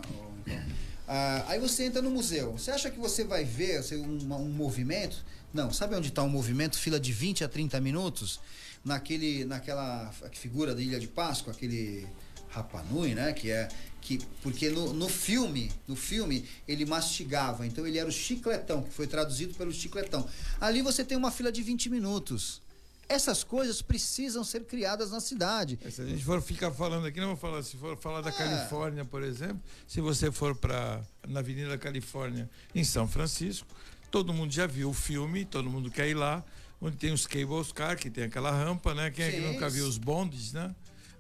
[1.08, 2.54] ah, aí você entra no museu.
[2.54, 5.24] Você acha que você vai ver assim, um, um movimento?
[5.54, 5.72] Não.
[5.72, 6.78] Sabe onde está um movimento?
[6.78, 8.40] Fila de 20 a 30 minutos?
[8.84, 12.08] Naquele, naquela figura da Ilha de Páscoa, aquele
[12.50, 13.34] Rapanui, né?
[13.34, 13.68] Que é
[14.06, 18.94] que porque no, no filme, no filme ele mastigava, então ele era o chicletão, que
[18.94, 20.28] foi traduzido pelo chicletão.
[20.62, 22.62] Ali você tem uma fila de 20 minutos.
[23.10, 25.80] Essas coisas precisam ser criadas na cidade.
[25.90, 28.34] Se a gente for ficar falando aqui, não vou falar, se for falar da é.
[28.34, 33.68] Califórnia, por exemplo, se você for para na Avenida Califórnia, em São Francisco,
[34.12, 36.44] todo mundo já viu o filme, todo mundo quer ir lá,
[36.80, 39.10] onde tem os cables car, que tem aquela rampa, né?
[39.10, 40.76] Quem é que nunca viu os bondes, né?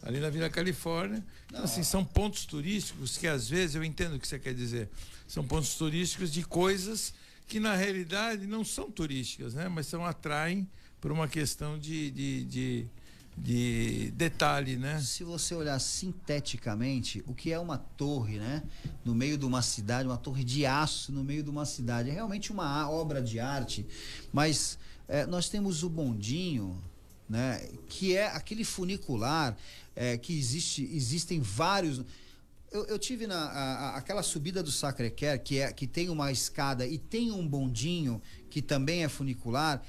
[0.06, 1.26] Ali na Vila Califórnia.
[1.48, 4.88] Então, assim, são pontos turísticos que às vezes eu entendo o que você quer dizer.
[5.28, 7.13] São pontos turísticos de coisas
[7.48, 9.68] que na realidade não são turísticas, né?
[9.68, 10.68] Mas são atraem
[11.02, 12.88] por uma questão de, de, de,
[13.36, 15.02] de detalhe, né?
[15.02, 18.63] Se você olhar sinteticamente, o que é uma torre, né?
[19.04, 22.13] No meio de uma cidade, uma torre de aço no meio de uma cidade, é
[22.13, 23.86] realmente uma obra de arte,
[24.32, 26.82] mas é, nós temos o bondinho,
[27.28, 27.68] né?
[27.89, 29.56] Que é aquele funicular
[29.95, 32.03] é, que existe, existem vários.
[32.71, 36.86] Eu, eu tive na a, aquela subida do Sacré-Cœur que é que tem uma escada
[36.86, 39.81] e tem um bondinho que também é funicular.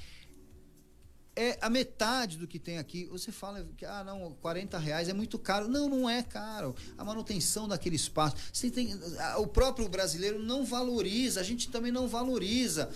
[1.38, 3.04] É a metade do que tem aqui.
[3.06, 5.68] Você fala que ah não, 40 reais é muito caro.
[5.68, 6.74] Não, não é caro.
[6.96, 8.36] A manutenção daquele espaço.
[8.50, 8.98] Você tem,
[9.36, 11.40] o próprio brasileiro não valoriza.
[11.40, 12.88] A gente também não valoriza.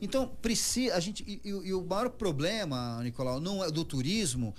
[0.00, 4.54] Então precisa a gente e, e o maior problema, Nicolau, não é do turismo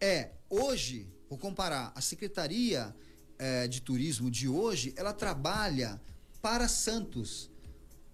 [0.00, 1.92] é hoje Vou comparar.
[1.94, 2.92] A Secretaria
[3.38, 6.02] eh, de Turismo de hoje, ela trabalha
[6.42, 7.48] para Santos,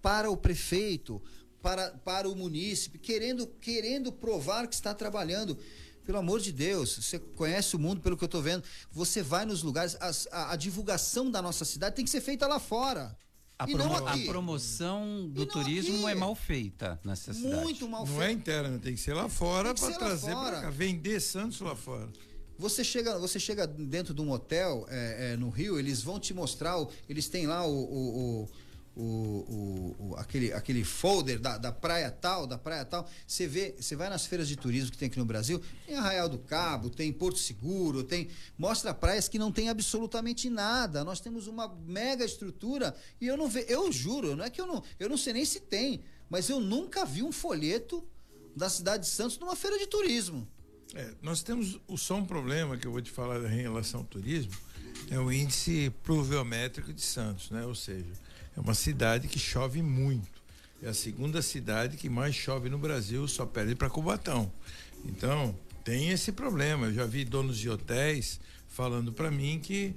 [0.03, 1.19] para o prefeito,
[1.59, 5.57] para, para o munícipe, querendo, querendo provar que está trabalhando.
[6.05, 8.63] Pelo amor de Deus, você conhece o mundo pelo que eu estou vendo.
[8.91, 12.45] Você vai nos lugares, a, a, a, divulgação da nossa cidade tem que ser feita
[12.47, 13.17] lá fora.
[13.57, 16.11] A, promo a promoção do turismo aqui.
[16.11, 17.63] é mal feita nessa cidade.
[17.63, 18.19] Muito mal feita.
[18.19, 21.75] Não é interna, tem que ser lá fora para trazer para cá, vender Santos lá
[21.75, 22.07] fora.
[22.57, 26.33] Você chega, você chega dentro de um hotel é, é, no Rio, eles vão te
[26.33, 28.49] mostrar, o, eles têm lá o, o,
[28.99, 33.07] o, aquele, aquele folder da, da praia tal, da praia tal.
[33.27, 36.27] Você vê, você vai nas feiras de turismo que tem aqui no Brasil, tem Arraial
[36.27, 38.27] do Cabo, tem Porto Seguro, tem.
[38.57, 41.03] Mostra praias que não tem absolutamente nada.
[41.03, 44.65] Nós temos uma mega estrutura e eu não vejo, eu juro, não é que eu
[44.65, 48.03] não, eu não sei nem se tem, mas eu nunca vi um folheto
[48.55, 50.47] da cidade de Santos numa feira de turismo.
[50.95, 54.53] É, nós temos só um problema que eu vou te falar em relação ao turismo,
[55.09, 57.65] é o índice pluviométrico de Santos, né?
[57.65, 58.11] Ou seja,
[58.55, 60.41] é uma cidade que chove muito.
[60.81, 64.51] É a segunda cidade que mais chove no Brasil, só perde para Cubatão.
[65.05, 66.87] Então, tem esse problema.
[66.87, 69.95] Eu já vi donos de hotéis falando para mim que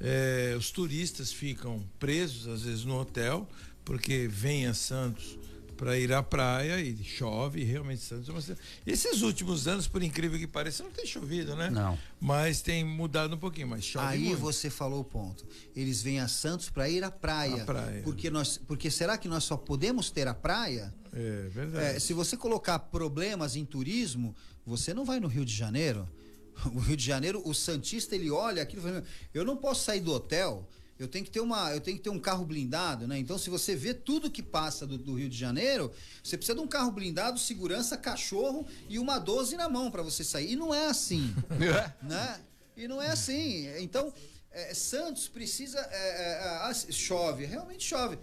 [0.00, 3.48] é, os turistas ficam presos, às vezes, no hotel,
[3.84, 5.38] porque vêm a Santos
[5.82, 8.58] para ir à praia e chove realmente Santos é uma...
[8.86, 11.70] esses últimos anos por incrível que pareça não tem chovido né?
[11.70, 11.98] Não.
[12.20, 14.38] Mas tem mudado um pouquinho mas chove aí muito.
[14.38, 15.44] você falou o ponto.
[15.74, 19.42] Eles vêm a Santos para ir à praia, praia, porque nós porque será que nós
[19.42, 20.94] só podemos ter a praia?
[21.12, 21.96] É verdade.
[21.96, 26.08] É, se você colocar problemas em turismo você não vai no Rio de Janeiro.
[26.72, 29.04] O Rio de Janeiro o santista ele olha aquilo e fala,
[29.34, 30.68] eu não posso sair do hotel
[30.98, 33.18] eu tenho que ter uma, eu tenho que ter um carro blindado, né?
[33.18, 35.90] Então, se você vê tudo que passa do, do Rio de Janeiro,
[36.22, 40.22] você precisa de um carro blindado, segurança, cachorro e uma 12 na mão para você
[40.22, 40.52] sair.
[40.52, 41.34] E não é assim,
[42.02, 42.40] né?
[42.76, 43.66] E não é assim.
[43.80, 44.12] Então,
[44.50, 48.18] é, Santos precisa, é, é, é chove, realmente chove.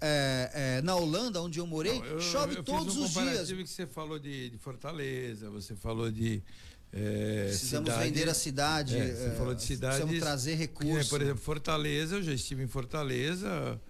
[0.00, 3.50] É, é, na Holanda, onde eu morei, não, eu, chove eu todos um os dias.
[3.50, 6.42] que você falou de, de Fortaleza, você falou de
[6.96, 8.96] é, precisamos cidade, vender a cidade.
[8.96, 9.96] É, você é, falou de cidades.
[9.98, 11.08] Precisamos trazer recursos.
[11.08, 13.80] por exemplo, Fortaleza, eu já estive em Fortaleza.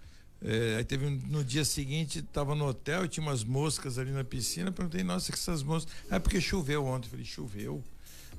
[0.42, 4.72] É, aí teve no dia seguinte, estava no hotel, tinha umas moscas ali na piscina.
[4.72, 5.94] Perguntei, nossa, que essas moscas.
[6.10, 7.10] É porque choveu ontem.
[7.10, 7.84] falei, choveu.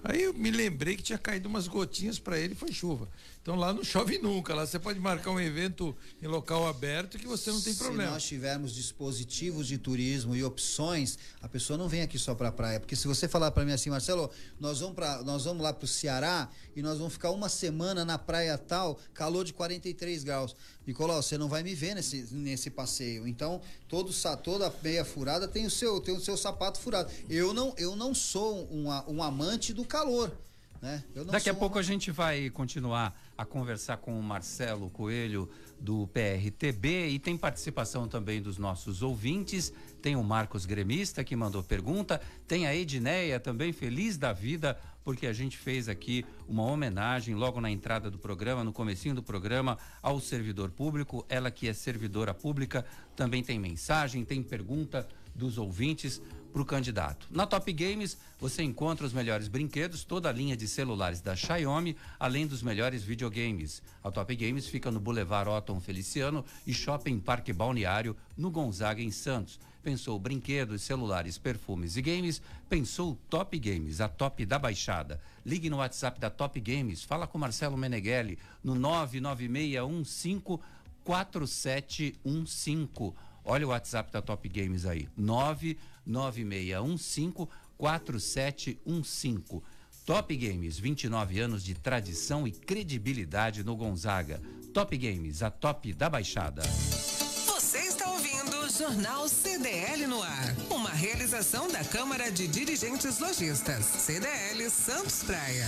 [0.03, 3.07] Aí eu me lembrei que tinha caído umas gotinhas para ele, foi chuva.
[3.45, 7.27] Então lá não chove nunca, lá você pode marcar um evento em local aberto que
[7.27, 8.07] você não tem problema.
[8.07, 12.51] Se nós tivermos dispositivos de turismo e opções, a pessoa não vem aqui só para
[12.51, 15.71] praia, porque se você falar para mim assim, Marcelo, nós vamos para nós vamos lá
[15.71, 20.23] para o Ceará e nós vamos ficar uma semana na praia tal, calor de 43
[20.23, 20.55] graus.
[20.87, 23.27] Nicolau, você não vai me ver nesse, nesse passeio.
[23.27, 27.11] Então, todo, toda meia furada tem o seu tem o seu sapato furado.
[27.29, 30.35] Eu não eu não sou um, um amante do calor.
[30.81, 31.03] Né?
[31.31, 31.81] Daqui a pouco uma...
[31.81, 38.07] a gente vai continuar a conversar com o Marcelo Coelho do PRTB e tem participação
[38.07, 39.73] também dos nossos ouvintes.
[40.01, 45.27] Tem o Marcos Gremista que mandou pergunta, tem a Edneia também feliz da vida porque
[45.27, 49.77] a gente fez aqui uma homenagem logo na entrada do programa, no comecinho do programa,
[50.01, 51.23] ao servidor público.
[51.29, 52.83] Ela que é servidora pública
[53.15, 56.19] também tem mensagem, tem pergunta dos ouvintes
[56.55, 57.27] para o candidato.
[57.29, 61.97] Na Top Games, você encontra os melhores brinquedos, toda a linha de celulares da Xiaomi,
[62.17, 63.83] além dos melhores videogames.
[64.01, 69.11] A Top Games fica no Boulevard Otton Feliciano e Shopping Parque Balneário, no Gonzaga, em
[69.11, 69.59] Santos.
[69.83, 72.41] Pensou brinquedos, celulares, perfumes e games?
[72.69, 75.19] Pensou Top Games, a top da baixada.
[75.45, 80.61] Ligue no WhatsApp da Top Games, fala com Marcelo Meneghelli no 99615
[81.03, 83.13] 4715.
[83.45, 89.61] Olha o WhatsApp da Top Games aí, 99615 4715.
[90.05, 94.39] Top Games, 29 anos de tradição e credibilidade no Gonzaga.
[94.73, 96.61] Top Games, a top da Baixada.
[96.61, 100.55] Você está ouvindo o Jornal CDL no ar.
[100.69, 103.83] Uma realização da Câmara de Dirigentes Lojistas.
[103.85, 105.65] CDL Santos Praia.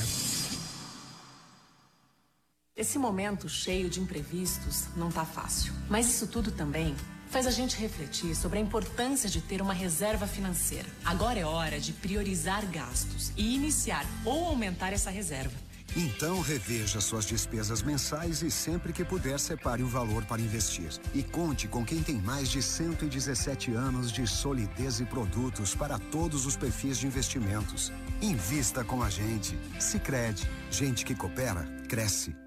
[2.76, 5.74] Esse momento cheio de imprevistos não tá fácil.
[5.90, 6.96] Mas isso tudo também
[7.30, 10.88] faz a gente refletir sobre a importância de ter uma reserva financeira.
[11.06, 15.68] Agora é hora de priorizar gastos e iniciar ou aumentar essa reserva.
[15.96, 20.90] Então reveja suas despesas mensais e sempre que puder separe o valor para investir.
[21.14, 26.46] E conte com quem tem mais de 117 anos de solidez e produtos para todos
[26.46, 27.92] os perfis de investimentos.
[28.22, 29.58] Invista com a gente.
[29.80, 32.47] Sicredi, gente que coopera cresce.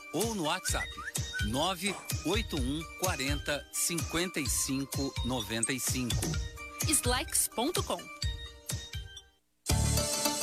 [0.13, 0.87] ou no WhatsApp
[1.45, 6.15] 981 40 55 95.
[6.87, 7.97] Slacks.com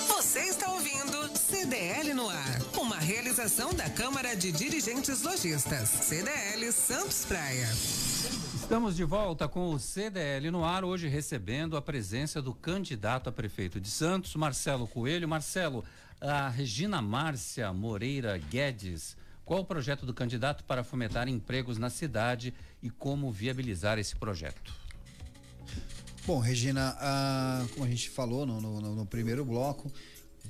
[0.09, 7.25] Você está ouvindo CDL no ar, uma realização da Câmara de Dirigentes Lojistas, CDL Santos
[7.25, 7.69] Praia.
[8.55, 13.33] Estamos de volta com o CDL no ar, hoje recebendo a presença do candidato a
[13.33, 15.29] prefeito de Santos, Marcelo Coelho.
[15.29, 15.85] Marcelo,
[16.21, 19.17] a Regina Márcia Moreira Guedes
[19.49, 24.75] qual o projeto do candidato para fomentar empregos na cidade e como viabilizar esse projeto.
[26.27, 29.91] Bom, Regina, ah, como a gente falou no, no, no primeiro bloco,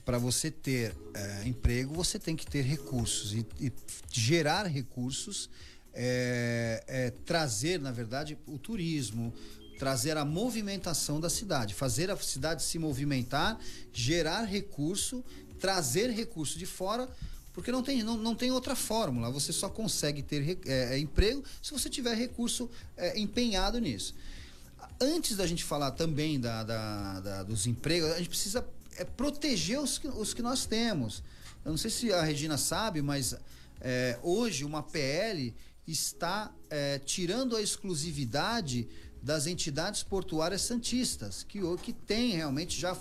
[0.04, 3.72] para você ter é, emprego, você tem que ter recursos e, e
[4.10, 5.48] gerar recursos,
[5.94, 9.32] é, é, trazer, na verdade, o turismo,
[9.78, 13.60] trazer a movimentação da cidade, fazer a cidade se movimentar,
[13.92, 15.24] gerar recurso,
[15.60, 17.08] trazer recurso de fora,
[17.52, 19.30] porque não tem, não, não tem outra fórmula.
[19.30, 24.14] Você só consegue ter é, emprego se você tiver recurso é, empenhado nisso
[25.00, 29.78] antes da gente falar também da, da, da dos empregos, a gente precisa é, proteger
[29.78, 31.22] os que, os que nós temos.
[31.64, 33.34] Eu não sei se a Regina sabe, mas
[33.80, 35.54] é, hoje uma PL
[35.86, 38.88] está é, tirando a exclusividade
[39.22, 42.96] das entidades portuárias santistas, que, que tem realmente já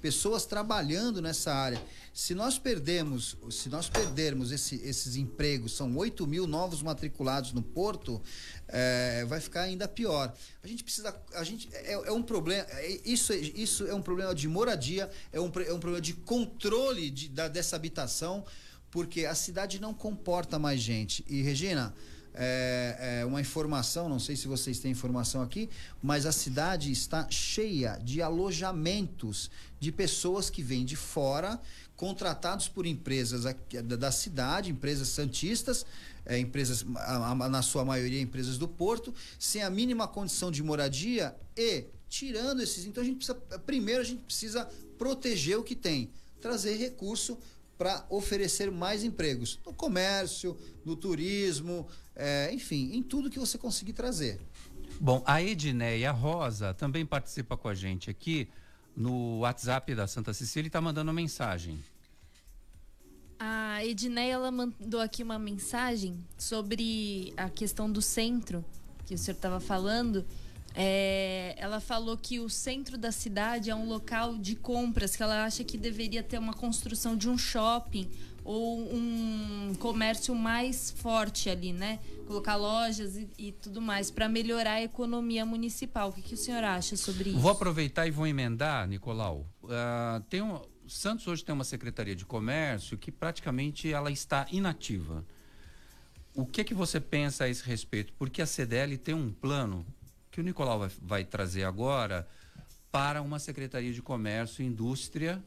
[0.00, 1.82] pessoas trabalhando nessa área.
[2.14, 7.62] Se nós perdemos, se nós perdermos esse, esses empregos, são 8 mil novos matriculados no
[7.62, 8.22] porto,
[8.68, 10.32] é, vai ficar ainda pior.
[10.62, 14.34] A gente precisa, a gente é, é um problema, é, isso, isso é um problema
[14.34, 18.44] de moradia, é um, é um problema de controle de, da, dessa habitação,
[18.90, 21.24] porque a cidade não comporta mais gente.
[21.28, 21.94] E Regina,
[22.36, 25.70] é, é, uma informação, não sei se vocês têm informação aqui,
[26.02, 31.58] mas a cidade está cheia de alojamentos de pessoas que vêm de fora,
[31.96, 33.44] contratados por empresas
[33.98, 35.86] da cidade, empresas santistas,
[36.26, 40.62] é, empresas, a, a, na sua maioria empresas do Porto, sem a mínima condição de
[40.62, 42.84] moradia e tirando esses.
[42.84, 44.68] Então a gente precisa, primeiro a gente precisa
[44.98, 46.10] proteger o que tem,
[46.40, 47.38] trazer recurso
[47.78, 51.86] para oferecer mais empregos no comércio, no turismo,
[52.16, 54.40] é, enfim, em tudo que você conseguir trazer.
[54.98, 58.48] Bom, a Edneia Rosa também participa com a gente aqui
[58.96, 61.78] no WhatsApp da Santa Cecília e está mandando uma mensagem.
[63.38, 68.64] A Edneia ela mandou aqui uma mensagem sobre a questão do centro
[69.04, 70.24] que o senhor estava falando.
[70.74, 75.44] É, ela falou que o centro da cidade é um local de compras, que ela
[75.44, 78.10] acha que deveria ter uma construção de um shopping
[78.46, 81.98] ou um comércio mais forte ali, né?
[82.28, 86.10] Colocar lojas e, e tudo mais para melhorar a economia municipal.
[86.10, 87.40] O que, que, o senhor acha sobre isso?
[87.40, 89.44] Vou aproveitar e vou emendar, Nicolau.
[89.64, 95.24] Uh, tem um, Santos hoje tem uma secretaria de comércio que praticamente ela está inativa.
[96.32, 98.12] O que que você pensa a esse respeito?
[98.12, 99.84] Porque a CDL tem um plano
[100.30, 102.28] que o Nicolau vai, vai trazer agora
[102.92, 105.42] para uma Secretaria de Comércio, Indústria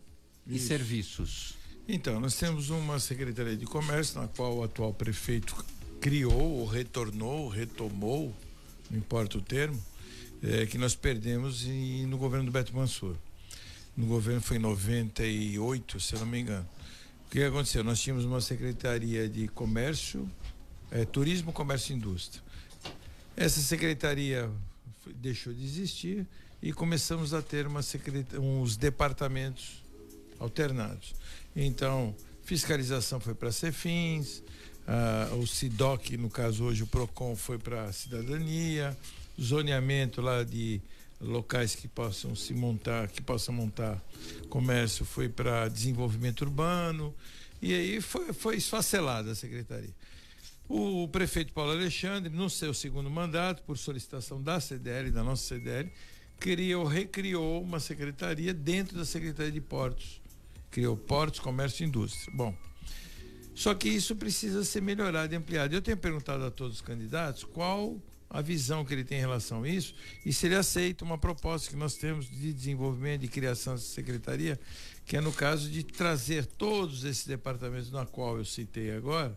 [0.45, 0.57] Isso.
[0.57, 1.58] e Serviços.
[1.91, 5.55] Então, nós temos uma Secretaria de Comércio na qual o atual prefeito
[5.99, 8.31] criou, ou retornou, retomou,
[8.91, 9.83] não importa o termo,
[10.43, 13.15] é, que nós perdemos em, no governo do Beto Mansur.
[13.97, 16.69] No governo foi em 98, se não me engano.
[17.25, 17.83] O que aconteceu?
[17.83, 20.29] Nós tínhamos uma Secretaria de Comércio,
[20.91, 22.43] é, Turismo, Comércio e Indústria.
[23.35, 24.47] Essa secretaria
[25.15, 26.27] deixou de existir
[26.61, 27.81] e começamos a ter uma
[28.39, 29.88] uns departamentos
[30.39, 31.13] alternados.
[31.55, 34.41] Então, fiscalização foi para Cefins,
[34.87, 38.97] uh, o SIDOC, no caso hoje o PROCON, foi para cidadania,
[39.39, 40.81] zoneamento lá de
[41.21, 44.01] locais que possam se montar, que possam montar
[44.49, 47.13] comércio foi para desenvolvimento urbano
[47.61, 49.93] e aí foi, foi esfacelada a secretaria.
[50.67, 55.91] O prefeito Paulo Alexandre, no seu segundo mandato, por solicitação da CDL, da nossa CDL,
[56.39, 60.21] criou, recriou uma secretaria dentro da Secretaria de Portos.
[60.71, 62.33] Criou Portos, Comércio e Indústria.
[62.35, 62.55] Bom,
[63.55, 65.75] só que isso precisa ser melhorado e ampliado.
[65.75, 67.97] Eu tenho perguntado a todos os candidatos qual
[68.29, 71.69] a visão que ele tem em relação a isso e se ele aceita uma proposta
[71.69, 74.59] que nós temos de desenvolvimento, de criação dessa secretaria,
[75.05, 79.35] que é no caso de trazer todos esses departamentos na qual eu citei agora,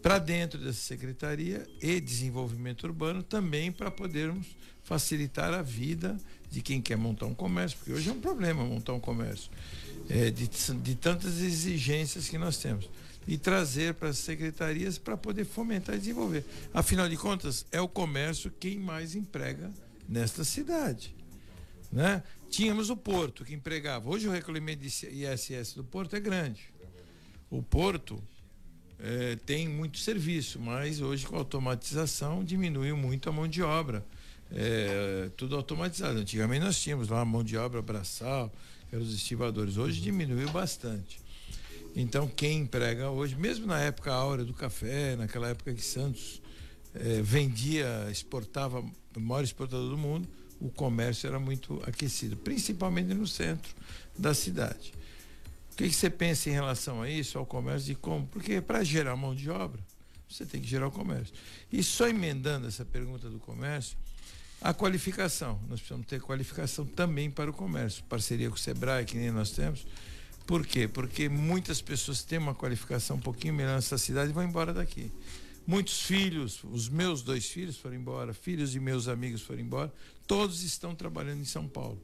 [0.00, 4.46] para dentro dessa secretaria e desenvolvimento urbano também para podermos
[4.84, 6.16] facilitar a vida
[6.48, 9.50] de quem quer montar um comércio, porque hoje é um problema montar um comércio,
[10.08, 12.88] é, de, de tantas exigências que nós temos.
[13.26, 16.44] E trazer para as secretarias para poder fomentar e desenvolver.
[16.72, 19.70] Afinal de contas, é o comércio quem mais emprega
[20.08, 21.14] nesta cidade.
[21.90, 22.22] Né?
[22.50, 24.08] Tínhamos o porto que empregava.
[24.08, 26.70] Hoje o recolhimento de ISS do porto é grande.
[27.50, 28.22] O porto
[28.98, 34.04] é, tem muito serviço, mas hoje com a automatização diminuiu muito a mão de obra.
[34.52, 36.18] É, tudo automatizado.
[36.18, 38.52] Antigamente nós tínhamos lá mão de obra braçal,
[38.88, 39.76] que eram os estivadores.
[39.76, 41.20] Hoje diminuiu bastante.
[41.94, 46.42] Então quem emprega hoje, mesmo na época áurea do café, naquela época que Santos
[46.94, 50.28] é, vendia, exportava, o maior exportador do mundo,
[50.60, 53.74] o comércio era muito aquecido, principalmente no centro
[54.18, 54.94] da cidade.
[55.72, 58.26] O que, que você pensa em relação a isso, ao comércio de como?
[58.28, 59.80] Porque para gerar mão de obra,
[60.28, 61.34] você tem que gerar o comércio.
[61.70, 63.96] E só emendando essa pergunta do comércio,
[64.60, 65.60] a qualificação.
[65.68, 68.02] Nós precisamos ter qualificação também para o comércio.
[68.04, 69.86] Parceria com o Sebrae, que nem nós temos.
[70.46, 70.86] Por quê?
[70.86, 75.10] Porque muitas pessoas têm uma qualificação um pouquinho melhor nessa cidade e vão embora daqui.
[75.66, 79.92] Muitos filhos, os meus dois filhos foram embora, filhos de meus amigos foram embora,
[80.24, 82.00] todos estão trabalhando em São Paulo.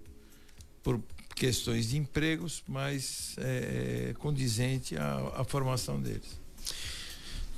[0.82, 1.00] Por
[1.36, 6.40] questões de empregos, mas é, é condizente à, à formação deles.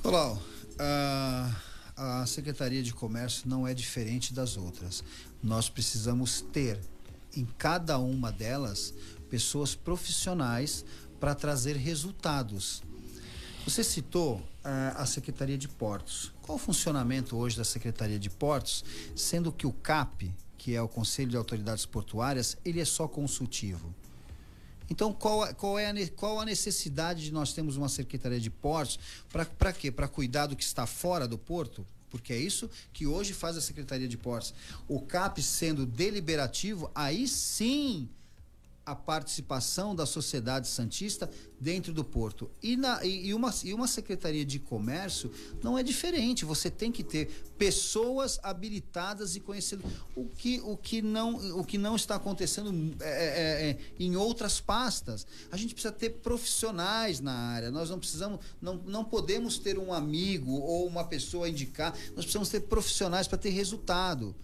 [0.02, 0.38] Olá,
[0.78, 1.56] a,
[1.96, 5.04] a Secretaria de Comércio não é diferente das outras.
[5.42, 6.80] Nós precisamos ter
[7.36, 8.94] em cada uma delas
[9.30, 10.84] pessoas profissionais
[11.20, 12.82] para trazer resultados.
[13.64, 16.32] Você citou uh, a Secretaria de Portos.
[16.42, 18.84] Qual o funcionamento hoje da Secretaria de Portos,
[19.16, 23.94] sendo que o CAP, que é o Conselho de Autoridades Portuárias, ele é só consultivo?
[24.90, 28.98] Então, qual, qual, é a, qual a necessidade de nós termos uma Secretaria de Portos?
[29.58, 29.90] Para quê?
[29.90, 31.86] Para cuidar do que está fora do porto?
[32.10, 34.54] Porque é isso que hoje faz a Secretaria de Portos.
[34.86, 38.08] O CAP sendo deliberativo, aí sim
[38.86, 42.50] a participação da sociedade santista dentro do porto.
[42.62, 45.30] E, na, e, uma, e uma secretaria de comércio
[45.62, 46.44] não é diferente.
[46.44, 47.26] Você tem que ter
[47.56, 49.90] pessoas habilitadas e conhecidas.
[50.14, 54.60] O que, o que, não, o que não está acontecendo é, é, é, em outras
[54.60, 55.26] pastas.
[55.50, 57.70] A gente precisa ter profissionais na área.
[57.70, 61.92] Nós não precisamos, não, não podemos ter um amigo ou uma pessoa a indicar.
[62.08, 64.34] Nós precisamos ter profissionais para ter resultado.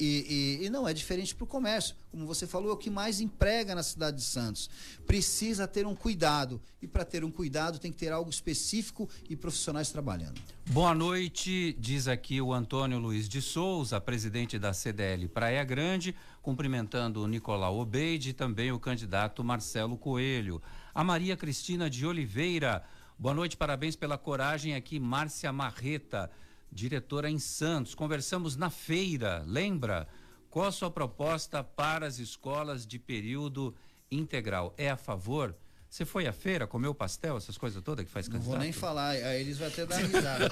[0.00, 1.96] E, e, e, não é diferente para o comércio.
[2.12, 4.70] Como você falou, é o que mais emprega na cidade de Santos.
[5.06, 6.60] Precisa ter um cuidado.
[6.80, 10.40] E para ter um cuidado, tem que ter algo específico e profissionais trabalhando.
[10.66, 17.22] Boa noite, diz aqui o Antônio Luiz de Souza, presidente da CDL Praia Grande, cumprimentando
[17.22, 20.62] o Nicolau Obeide e também o candidato Marcelo Coelho.
[20.94, 22.84] A Maria Cristina de Oliveira.
[23.18, 26.30] Boa noite, parabéns pela coragem aqui, Márcia Marreta
[26.70, 27.94] diretora em Santos.
[27.94, 30.06] Conversamos na feira, lembra?
[30.50, 33.74] Qual a sua proposta para as escolas de período
[34.10, 34.74] integral?
[34.76, 35.54] É a favor?
[35.90, 38.44] Você foi à feira, comeu pastel, essas coisas todas que faz candidato?
[38.46, 40.50] Não vou nem falar, aí eles vão até dar risada.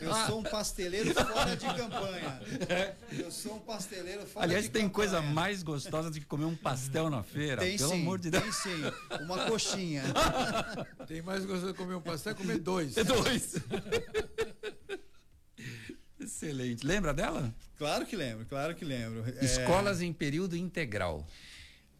[0.00, 2.42] eu sou um pasteleiro fora de campanha.
[3.12, 4.94] Eu sou um pasteleiro fora Aliás, de tem campanha.
[4.94, 7.62] coisa mais gostosa do que comer um pastel na feira.
[7.62, 8.42] Tem pelo sim, amor de Deus.
[8.42, 8.82] tem sim.
[9.22, 10.02] Uma coxinha.
[11.06, 12.96] Tem mais gostoso de comer um pastel é comer dois.
[12.96, 13.54] É dois.
[16.24, 16.86] Excelente.
[16.86, 17.54] Lembra dela?
[17.76, 19.24] Claro que lembro, claro que lembro.
[19.42, 20.04] Escolas é...
[20.04, 21.26] em período integral.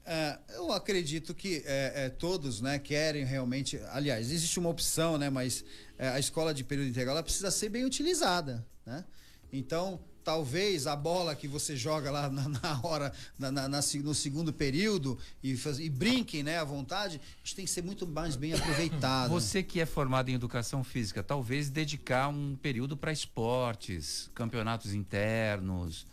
[0.07, 3.79] É, eu acredito que é, é, todos né, querem realmente.
[3.91, 5.65] Aliás, existe uma opção, né, mas
[5.99, 8.67] é, a escola de período integral precisa ser bem utilizada.
[8.85, 9.05] Né?
[9.53, 14.53] Então, talvez a bola que você joga lá na, na hora, na, na, no segundo
[14.53, 18.55] período e, faz, e brinquem né, à vontade, isso tem que ser muito mais bem
[18.55, 19.29] aproveitado.
[19.31, 26.07] Você que é formado em educação física, talvez dedicar um período para esportes, campeonatos internos,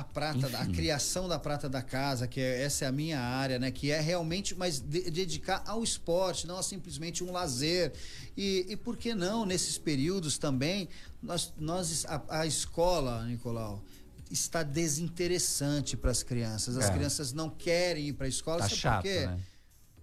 [0.00, 0.56] a prata, Enfim.
[0.56, 3.70] a criação da prata da casa, que é, essa é a minha área, né?
[3.70, 7.92] Que é realmente, mas de, dedicar ao esporte, não a simplesmente um lazer.
[8.36, 10.88] E, e por que não, nesses períodos também,
[11.22, 13.82] nós, nós a, a escola, Nicolau,
[14.30, 16.76] está desinteressante para as crianças.
[16.76, 16.92] As é.
[16.92, 19.26] crianças não querem ir para a escola, tá sabe chato, por quê?
[19.26, 19.40] Né?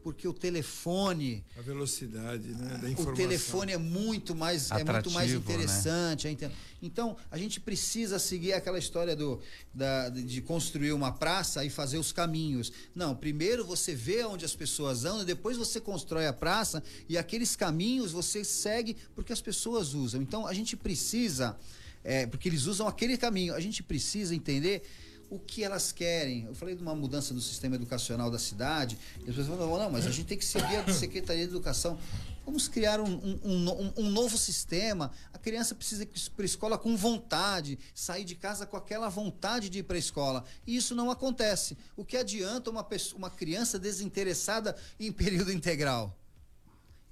[0.05, 3.11] Porque o telefone a velocidade né, da informação.
[3.11, 6.51] o telefone é muito mais Atrativo, é muito mais interessante né?
[6.79, 9.41] então a gente precisa seguir aquela história do
[9.73, 12.71] da, de construir uma praça e fazer os caminhos.
[12.93, 17.55] Não primeiro você vê onde as pessoas andam depois você constrói a praça e aqueles
[17.55, 20.21] caminhos você segue porque as pessoas usam.
[20.21, 21.57] Então a gente precisa
[22.03, 23.55] é, porque eles usam aquele caminho.
[23.55, 24.83] A gente precisa entender
[25.29, 26.45] o que elas querem.
[26.45, 29.89] Eu falei de uma mudança do sistema educacional da cidade, e as pessoas falam, não,
[29.89, 31.97] mas a gente tem que seguir a Secretaria de Educação.
[32.45, 35.11] Vamos criar um, um, um, um novo sistema.
[35.33, 39.67] A criança precisa ir para a escola com vontade, sair de casa com aquela vontade
[39.67, 40.43] de ir para a escola.
[40.65, 41.75] E isso não acontece.
[41.95, 46.15] O que adianta uma, pessoa, uma criança desinteressada em período integral?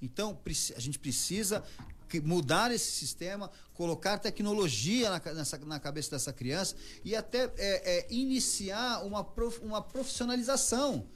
[0.00, 0.38] Então,
[0.76, 1.64] a gente precisa
[2.22, 8.06] mudar esse sistema, colocar tecnologia na, nessa, na cabeça dessa criança e até é, é,
[8.10, 11.06] iniciar uma, prof, uma profissionalização.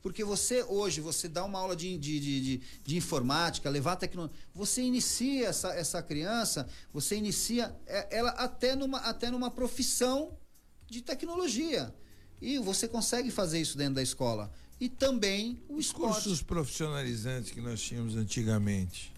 [0.00, 4.36] Porque você, hoje, você dá uma aula de, de, de, de informática, levar tecnologia.
[4.54, 10.38] Você inicia essa, essa criança, você inicia é, ela até numa, até numa profissão
[10.86, 11.92] de tecnologia.
[12.40, 14.52] E você consegue fazer isso dentro da escola.
[14.80, 16.14] E também o Os esporte.
[16.14, 19.12] cursos profissionalizantes que nós tínhamos antigamente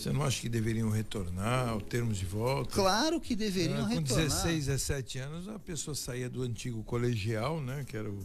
[0.00, 2.74] você não acha que deveriam retornar, ao termos de volta?
[2.74, 4.24] Claro que deveriam ah, com retornar.
[4.24, 7.84] Com 16, 17 anos, a pessoa saía do antigo colegial, né?
[7.86, 8.18] Que era o,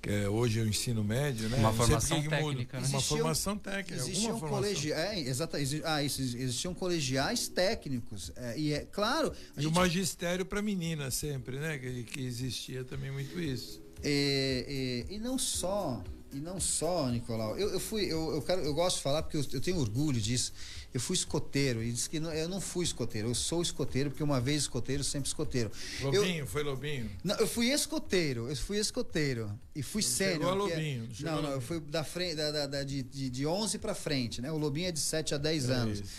[0.00, 1.56] que é, hoje é o ensino médio, né?
[1.58, 2.80] Uma formação que técnica.
[2.80, 2.86] Né?
[2.86, 3.94] Uma formação técnica.
[3.96, 8.30] Existiam colegiais, é, exata, exi ah, isso, existiam colegiais técnicos.
[8.36, 9.32] É, e é claro.
[9.56, 9.72] e gente...
[9.72, 11.78] o magistério para menina sempre, né?
[11.78, 13.82] Que, que existia também muito isso.
[14.04, 16.00] E, e, e não só
[16.36, 17.58] e não só, Nicolau.
[17.58, 20.20] Eu, eu fui, eu, eu, quero, eu gosto de falar porque eu, eu tenho orgulho
[20.20, 20.52] disso.
[20.92, 24.22] Eu fui escoteiro e disse que não, eu não fui escoteiro, eu sou escoteiro porque
[24.22, 25.70] uma vez escoteiro, sempre escoteiro.
[26.00, 27.10] Lobinho, eu, foi Lobinho?
[27.24, 30.34] Não, eu fui escoteiro, eu fui escoteiro e fui sênior.
[30.34, 31.08] Chegou a Lobinho.
[31.18, 33.94] É, não, não, eu fui da frente, da, da, da de, de, de 11 para
[33.94, 34.50] frente, né?
[34.52, 35.98] O Lobinho é de 7 a 10 é anos.
[36.00, 36.10] Isso.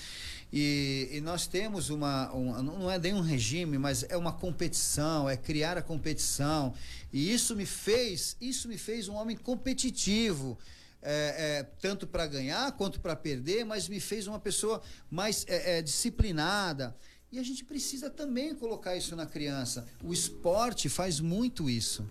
[0.52, 5.30] E, e, nós temos uma, uma, não é nem um regime, mas é uma competição,
[5.30, 6.74] é criar a competição.
[7.12, 10.58] E isso me fez, isso me fez um homem competitivo.
[11.00, 14.82] É, é, tanto para ganhar quanto para perder, mas me fez uma pessoa
[15.12, 16.96] mais é, é, disciplinada.
[17.32, 19.86] E a gente precisa também colocar isso na criança.
[20.04, 22.08] O esporte faz muito isso.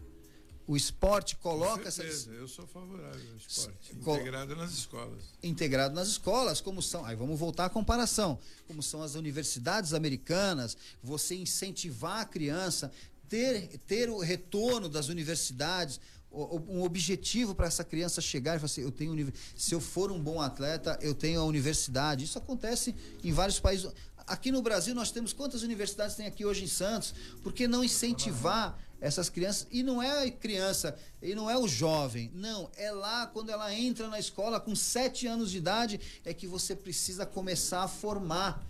[0.67, 2.41] O esporte coloca Com certeza, essas...
[2.41, 3.95] Eu sou favorável ao esporte.
[3.95, 5.25] Integrado nas escolas.
[5.43, 7.05] Integrado nas escolas, como são.
[7.05, 8.39] Aí vamos voltar à comparação.
[8.67, 12.91] Como são as universidades americanas, você incentivar a criança,
[13.29, 16.01] ter, ter o retorno das universidades,
[16.33, 20.21] um objetivo para essa criança chegar e falar assim, eu tenho se eu for um
[20.21, 22.25] bom atleta, eu tenho a universidade.
[22.25, 22.95] Isso acontece
[23.25, 23.91] em vários países.
[24.27, 27.15] Aqui no Brasil nós temos quantas universidades tem aqui hoje em Santos?
[27.43, 29.67] Por que não incentivar essas crianças.
[29.71, 32.31] E não é a criança, e não é o jovem.
[32.35, 36.47] Não, é lá quando ela entra na escola com sete anos de idade, é que
[36.47, 38.65] você precisa começar a formar.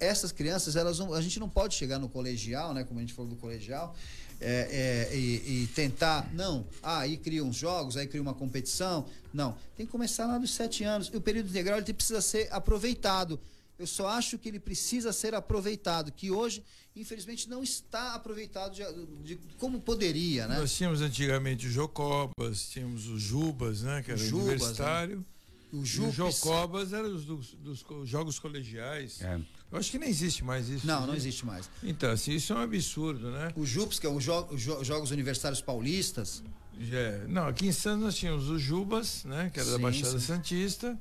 [0.00, 2.84] Essas crianças, elas a gente não pode chegar no colegial, né?
[2.84, 3.96] Como a gente falou do colegial,
[4.40, 9.06] é, é, e, e, tentar, não, ah, aí cria uns jogos, aí cria uma competição.
[9.34, 11.10] Não, tem que começar lá dos sete anos.
[11.12, 13.40] E o período integral ele precisa ser aproveitado.
[13.78, 16.64] Eu só acho que ele precisa ser aproveitado, que hoje,
[16.96, 20.58] infelizmente, não está aproveitado de, de como poderia, né?
[20.58, 24.02] Nós tínhamos antigamente o Jocobas, tínhamos o Jubas, né?
[24.02, 25.18] Que era Jubas, universitário.
[25.18, 25.24] Né?
[25.72, 29.22] O, o Jocobas era dos, dos, dos, jogos colegiais.
[29.22, 29.38] É.
[29.70, 30.86] Eu acho que nem existe mais isso.
[30.86, 31.08] Não, né?
[31.08, 31.70] não existe mais.
[31.82, 33.52] Então, assim, isso é um absurdo, né?
[33.54, 36.42] O JUPS, que é os jo jo Jogos Universitários Paulistas.
[36.90, 39.50] É, não, aqui em Santos nós tínhamos o Jubas, né?
[39.52, 40.26] Que era sim, da Baixada sim.
[40.26, 40.98] Santista.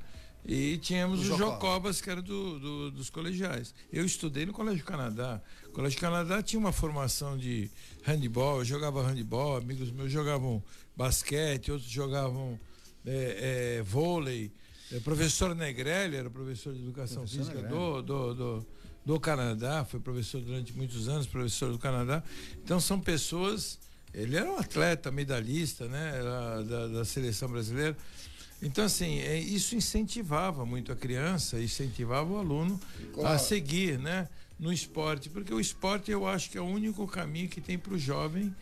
[0.47, 3.75] E tínhamos os Jocobas, que era do, do, dos colegiais.
[3.91, 5.41] Eu estudei no Colégio Canadá.
[5.67, 7.69] O Colégio Canadá tinha uma formação de
[8.03, 10.63] handball, eu jogava handball, amigos meus jogavam
[10.95, 12.57] basquete, outros jogavam
[13.05, 14.49] é, é, vôlei.
[14.89, 18.65] O é, professor Negrelli era professor de educação professor física do, do, do,
[19.05, 22.23] do Canadá, foi professor durante muitos anos, professor do Canadá.
[22.63, 23.77] Então são pessoas.
[24.13, 26.21] Ele era um atleta, medalhista, né?
[26.63, 27.97] Da, da seleção brasileira.
[28.62, 32.80] Então, assim, é, isso incentivava muito a criança, incentivava o aluno
[33.14, 33.36] claro.
[33.36, 34.28] a seguir, né?
[34.60, 37.93] No esporte, porque o esporte eu acho que é o único caminho que tem para
[37.93, 38.53] o jovem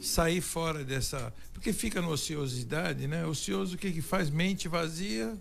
[0.00, 1.32] sair fora dessa.
[1.52, 3.26] Porque fica na ociosidade, né?
[3.26, 4.30] Ocioso o que que faz?
[4.30, 5.36] Mente vazia,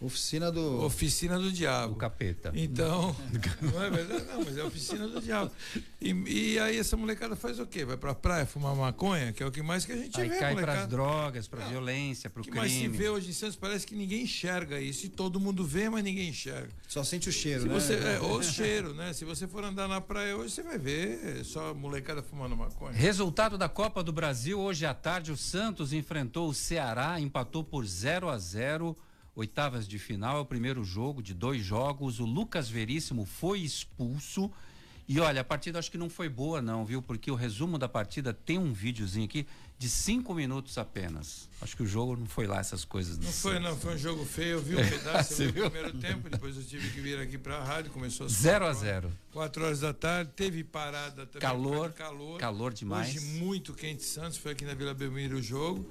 [0.00, 0.82] Oficina do.
[0.82, 1.92] Oficina do diabo.
[1.92, 2.50] O capeta.
[2.54, 3.14] Então.
[3.60, 4.24] não é verdade?
[4.24, 5.50] Não, mas é oficina do diabo.
[6.00, 7.84] E, e aí essa molecada faz o quê?
[7.84, 10.34] Vai pra praia fumar maconha, que é o que mais que a gente aí vê.
[10.36, 10.78] Aí cai molecada.
[10.78, 12.64] pras drogas, pra não, violência, pro que crime.
[12.64, 15.04] Mas se vê hoje em Santos, parece que ninguém enxerga isso.
[15.04, 16.70] E todo mundo vê, mas ninguém enxerga.
[16.88, 17.74] Só sente o cheiro, se né?
[17.74, 19.12] Você, é, o cheiro, né?
[19.12, 22.92] Se você for andar na praia hoje, você vai ver só molecada fumando maconha.
[22.92, 27.84] Resultado da Copa do Brasil, hoje à tarde, o Santos enfrentou o Ceará, empatou por
[27.84, 28.96] 0 a 0
[29.34, 32.20] oitavas de final, é o primeiro jogo de dois jogos.
[32.20, 34.50] O Lucas Veríssimo foi expulso.
[35.08, 37.02] E olha, a partida acho que não foi boa, não, viu?
[37.02, 39.44] Porque o resumo da partida tem um videozinho aqui
[39.76, 41.48] de cinco minutos apenas.
[41.60, 43.18] Acho que o jogo não foi lá essas coisas.
[43.18, 44.58] Não foi, não, foi um jogo feio.
[44.58, 47.64] Eu vi um pedaço no primeiro tempo, depois eu tive que vir aqui para a
[47.64, 51.40] rádio, começou 0 a 0 Quatro horas da tarde, teve parada também.
[51.40, 53.08] Calor, calor, calor demais.
[53.08, 55.90] Hoje muito quente Santos, foi aqui na Vila Belmiro o jogo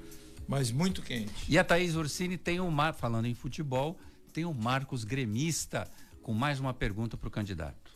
[0.49, 1.31] mas muito quente.
[1.47, 3.95] E a Thaís Ursini tem o Mar, falando em futebol,
[4.33, 5.87] tem o Marcos Gremista
[6.23, 7.95] com mais uma pergunta para o candidato.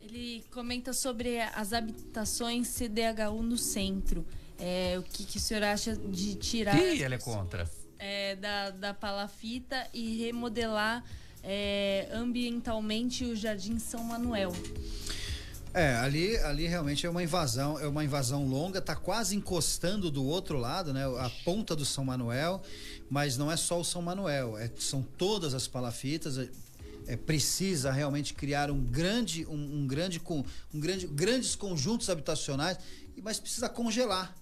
[0.00, 4.26] Ele comenta sobre as habitações CDHU no centro.
[4.58, 6.78] É, o que, que o senhor acha de tirar.
[6.78, 7.70] E ele é contra.
[7.98, 11.04] É, da, da palafita e remodelar
[11.42, 14.52] é, ambientalmente o Jardim São Manuel.
[15.74, 20.22] É, ali, ali realmente é uma invasão, é uma invasão longa, está quase encostando do
[20.22, 21.02] outro lado, né?
[21.18, 22.62] A ponta do São Manuel,
[23.08, 26.36] mas não é só o São Manuel, é, são todas as palafitas.
[26.36, 26.48] É,
[27.06, 30.44] é precisa realmente criar um grande, um, um grande, com
[30.74, 32.76] um grande, grandes conjuntos habitacionais,
[33.22, 34.36] mas precisa congelar.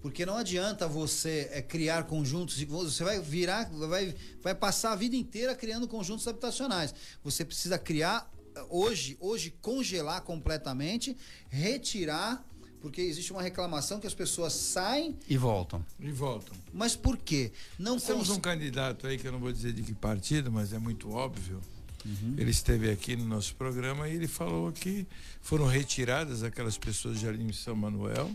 [0.00, 5.16] Porque não adianta você é, criar conjuntos, você vai virar, vai, vai passar a vida
[5.16, 6.94] inteira criando conjuntos habitacionais.
[7.22, 8.30] Você precisa criar
[8.68, 11.16] hoje, hoje congelar completamente,
[11.48, 12.44] retirar
[12.80, 15.84] Porque existe uma reclamação que as pessoas saem e voltam.
[15.98, 16.54] E voltam.
[16.72, 17.50] Mas por quê?
[17.78, 20.72] Não Nós temos um candidato aí que eu não vou dizer de que partido, mas
[20.72, 21.60] é muito óbvio.
[22.04, 22.34] Uhum.
[22.38, 25.06] Ele esteve aqui no nosso programa e ele falou que
[25.42, 28.30] foram retiradas aquelas pessoas de Jardim São Manuel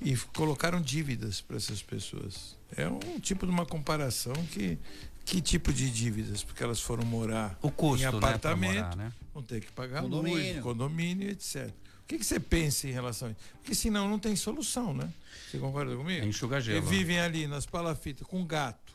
[0.00, 2.58] e colocaram dívidas para essas pessoas.
[2.76, 4.78] É um tipo de uma comparação que
[5.24, 6.42] que tipo de dívidas?
[6.42, 9.12] Porque elas foram morar o custo, em apartamento, né, morar, né?
[9.32, 10.54] vão ter que pagar condomínio.
[10.54, 11.68] luz, condomínio, etc.
[11.68, 13.40] O que, que você pensa em relação a isso?
[13.54, 15.10] Porque senão não tem solução, né?
[15.50, 16.24] Você concorda comigo?
[16.24, 16.78] É enxuga gelo.
[16.78, 18.92] E vivem ali nas palafitas com gato,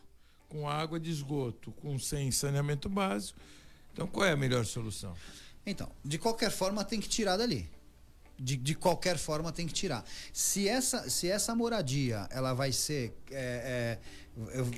[0.50, 3.40] com água de esgoto, com sem saneamento básico.
[3.94, 5.16] Então qual é a melhor solução?
[5.66, 7.70] Então, de qualquer forma tem que tirar dali
[8.40, 10.04] de, de qualquer forma tem que tirar.
[10.32, 14.00] Se essa, se essa moradia ela vai ser é, é,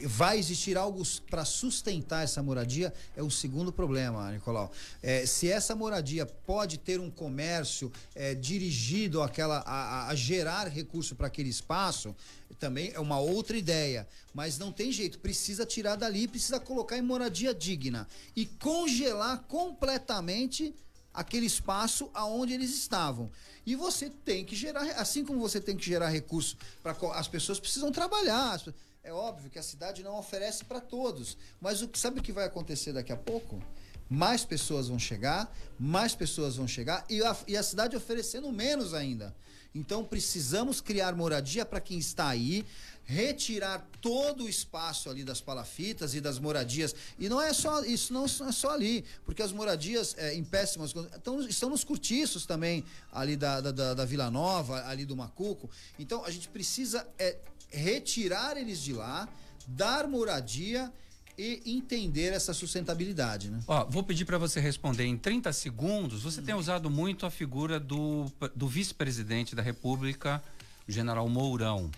[0.05, 4.71] vai existir algo para sustentar essa moradia é um segundo problema, Nicolau.
[5.03, 11.13] É, se essa moradia pode ter um comércio é, dirigido àquela, a, a gerar recurso
[11.13, 12.15] para aquele espaço,
[12.57, 14.07] também é uma outra ideia.
[14.33, 20.73] Mas não tem jeito, precisa tirar dali, precisa colocar em moradia digna e congelar completamente
[21.13, 23.31] aquele espaço aonde eles estavam.
[23.65, 27.59] E você tem que gerar, assim como você tem que gerar recurso para as pessoas
[27.59, 28.61] precisam trabalhar.
[29.03, 32.45] É óbvio que a cidade não oferece para todos, mas o sabe o que vai
[32.45, 33.61] acontecer daqui a pouco?
[34.09, 38.93] Mais pessoas vão chegar, mais pessoas vão chegar e a, e a cidade oferecendo menos
[38.93, 39.35] ainda.
[39.73, 42.65] Então precisamos criar moradia para quem está aí,
[43.09, 46.93] retirar todo o espaço ali das palafitas e das moradias.
[47.17, 50.93] E não é só isso, não é só ali, porque as moradias é, em péssimas
[50.93, 55.67] estão, estão nos cortiços também, ali da, da, da, Vila Nova, ali do Macuco.
[55.97, 57.35] Então a gente precisa é,
[57.71, 59.27] retirar eles de lá,
[59.67, 60.93] dar moradia
[61.35, 63.59] e entender essa sustentabilidade, né?
[63.65, 66.21] Ó, vou pedir para você responder em 30 segundos.
[66.21, 70.43] Você tem usado muito a figura do, do vice-presidente da República,
[70.87, 71.89] o general Mourão.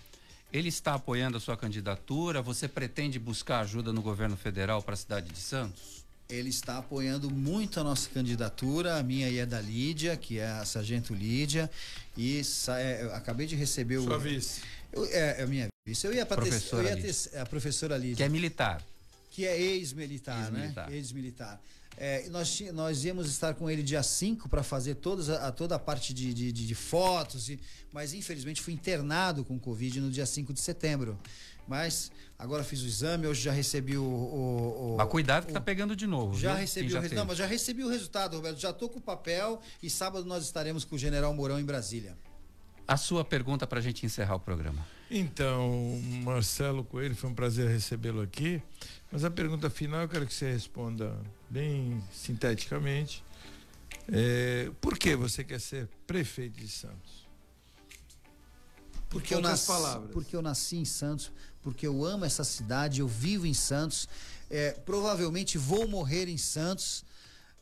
[0.52, 2.42] Ele está apoiando a sua candidatura?
[2.42, 6.04] Você pretende buscar ajuda no governo federal para a cidade de Santos?
[6.28, 10.46] Ele está apoiando muito a nossa candidatura, a minha e a da Lídia, que é
[10.46, 11.70] a Sargento Lídia.
[12.16, 14.04] E é, acabei de receber o.
[14.04, 14.60] Sua vice.
[14.92, 16.06] Eu, é, é a minha vice.
[16.06, 18.16] Eu ia para ter a professora Lídia.
[18.16, 18.82] Que é militar.
[19.30, 20.86] Que é ex-militar, ex né?
[20.90, 21.60] Ex-militar.
[21.96, 25.78] É, nós, nós íamos estar com ele dia 5 para fazer todos a, toda a
[25.78, 27.60] parte de, de, de, de fotos, e,
[27.92, 31.18] mas infelizmente fui internado com Covid no dia 5 de setembro.
[31.68, 34.02] Mas agora fiz o exame, hoje já recebi o.
[34.02, 36.38] o, o mas cuidado que o, tá pegando de novo.
[36.38, 36.60] Já viu?
[36.60, 37.18] recebi já o resultado.
[37.18, 38.58] Não, mas já recebi o resultado, Roberto.
[38.58, 42.16] Já tô com o papel e sábado nós estaremos com o General Mourão em Brasília.
[42.86, 44.86] A sua pergunta para a gente encerrar o programa.
[45.10, 48.62] Então, Marcelo Coelho, foi um prazer recebê-lo aqui.
[49.10, 51.16] Mas a pergunta final eu quero que você responda
[51.50, 53.22] bem sinteticamente.
[54.10, 57.22] É, por que você quer ser prefeito de Santos?
[59.10, 60.10] Porque eu, nasci, palavras.
[60.10, 61.30] porque eu nasci em Santos,
[61.62, 64.08] porque eu amo essa cidade, eu vivo em Santos,
[64.48, 67.04] é, provavelmente vou morrer em Santos.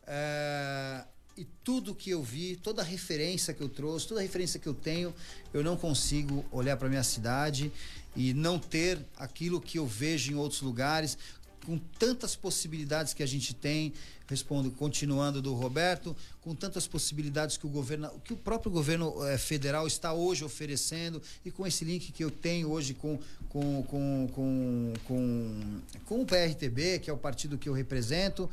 [0.06, 1.04] É,
[1.40, 5.14] e tudo que eu vi, toda referência que eu trouxe, toda referência que eu tenho,
[5.54, 7.72] eu não consigo olhar para minha cidade
[8.14, 11.16] e não ter aquilo que eu vejo em outros lugares,
[11.64, 13.94] com tantas possibilidades que a gente tem,
[14.28, 19.38] respondo continuando do Roberto, com tantas possibilidades que o governo, que o próprio governo eh,
[19.38, 23.18] federal está hoje oferecendo e com esse link que eu tenho hoje com
[23.50, 28.48] com, com, com, com, com o PRTB, que é o partido que eu represento,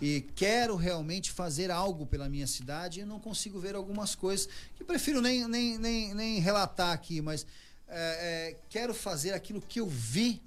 [0.00, 4.82] e quero realmente fazer algo pela minha cidade, eu não consigo ver algumas coisas que
[4.82, 7.46] prefiro nem, nem, nem, nem relatar aqui, mas
[7.86, 10.40] é, é, quero fazer aquilo que eu vi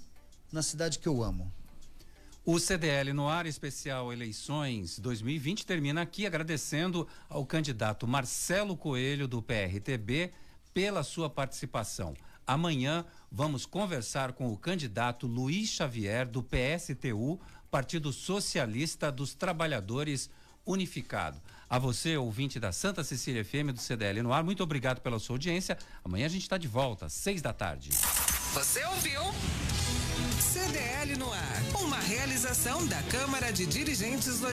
[0.50, 1.52] na cidade que eu amo.
[2.46, 9.40] O CDL no ar especial eleições 2020 termina aqui agradecendo ao candidato Marcelo Coelho do
[9.40, 10.30] PRTB
[10.74, 12.14] pela sua participação.
[12.46, 17.40] Amanhã vamos conversar com o candidato Luiz Xavier do PSTU,
[17.74, 20.30] Partido Socialista dos Trabalhadores
[20.64, 21.42] Unificado.
[21.68, 25.34] A você, ouvinte da Santa Cecília FM do CDL no ar, muito obrigado pela sua
[25.34, 25.76] audiência.
[26.04, 27.90] Amanhã a gente está de volta, às seis da tarde.
[28.52, 29.22] Você ouviu?
[30.40, 31.62] CDL no ar.
[31.82, 34.42] Uma realização da Câmara de Dirigentes do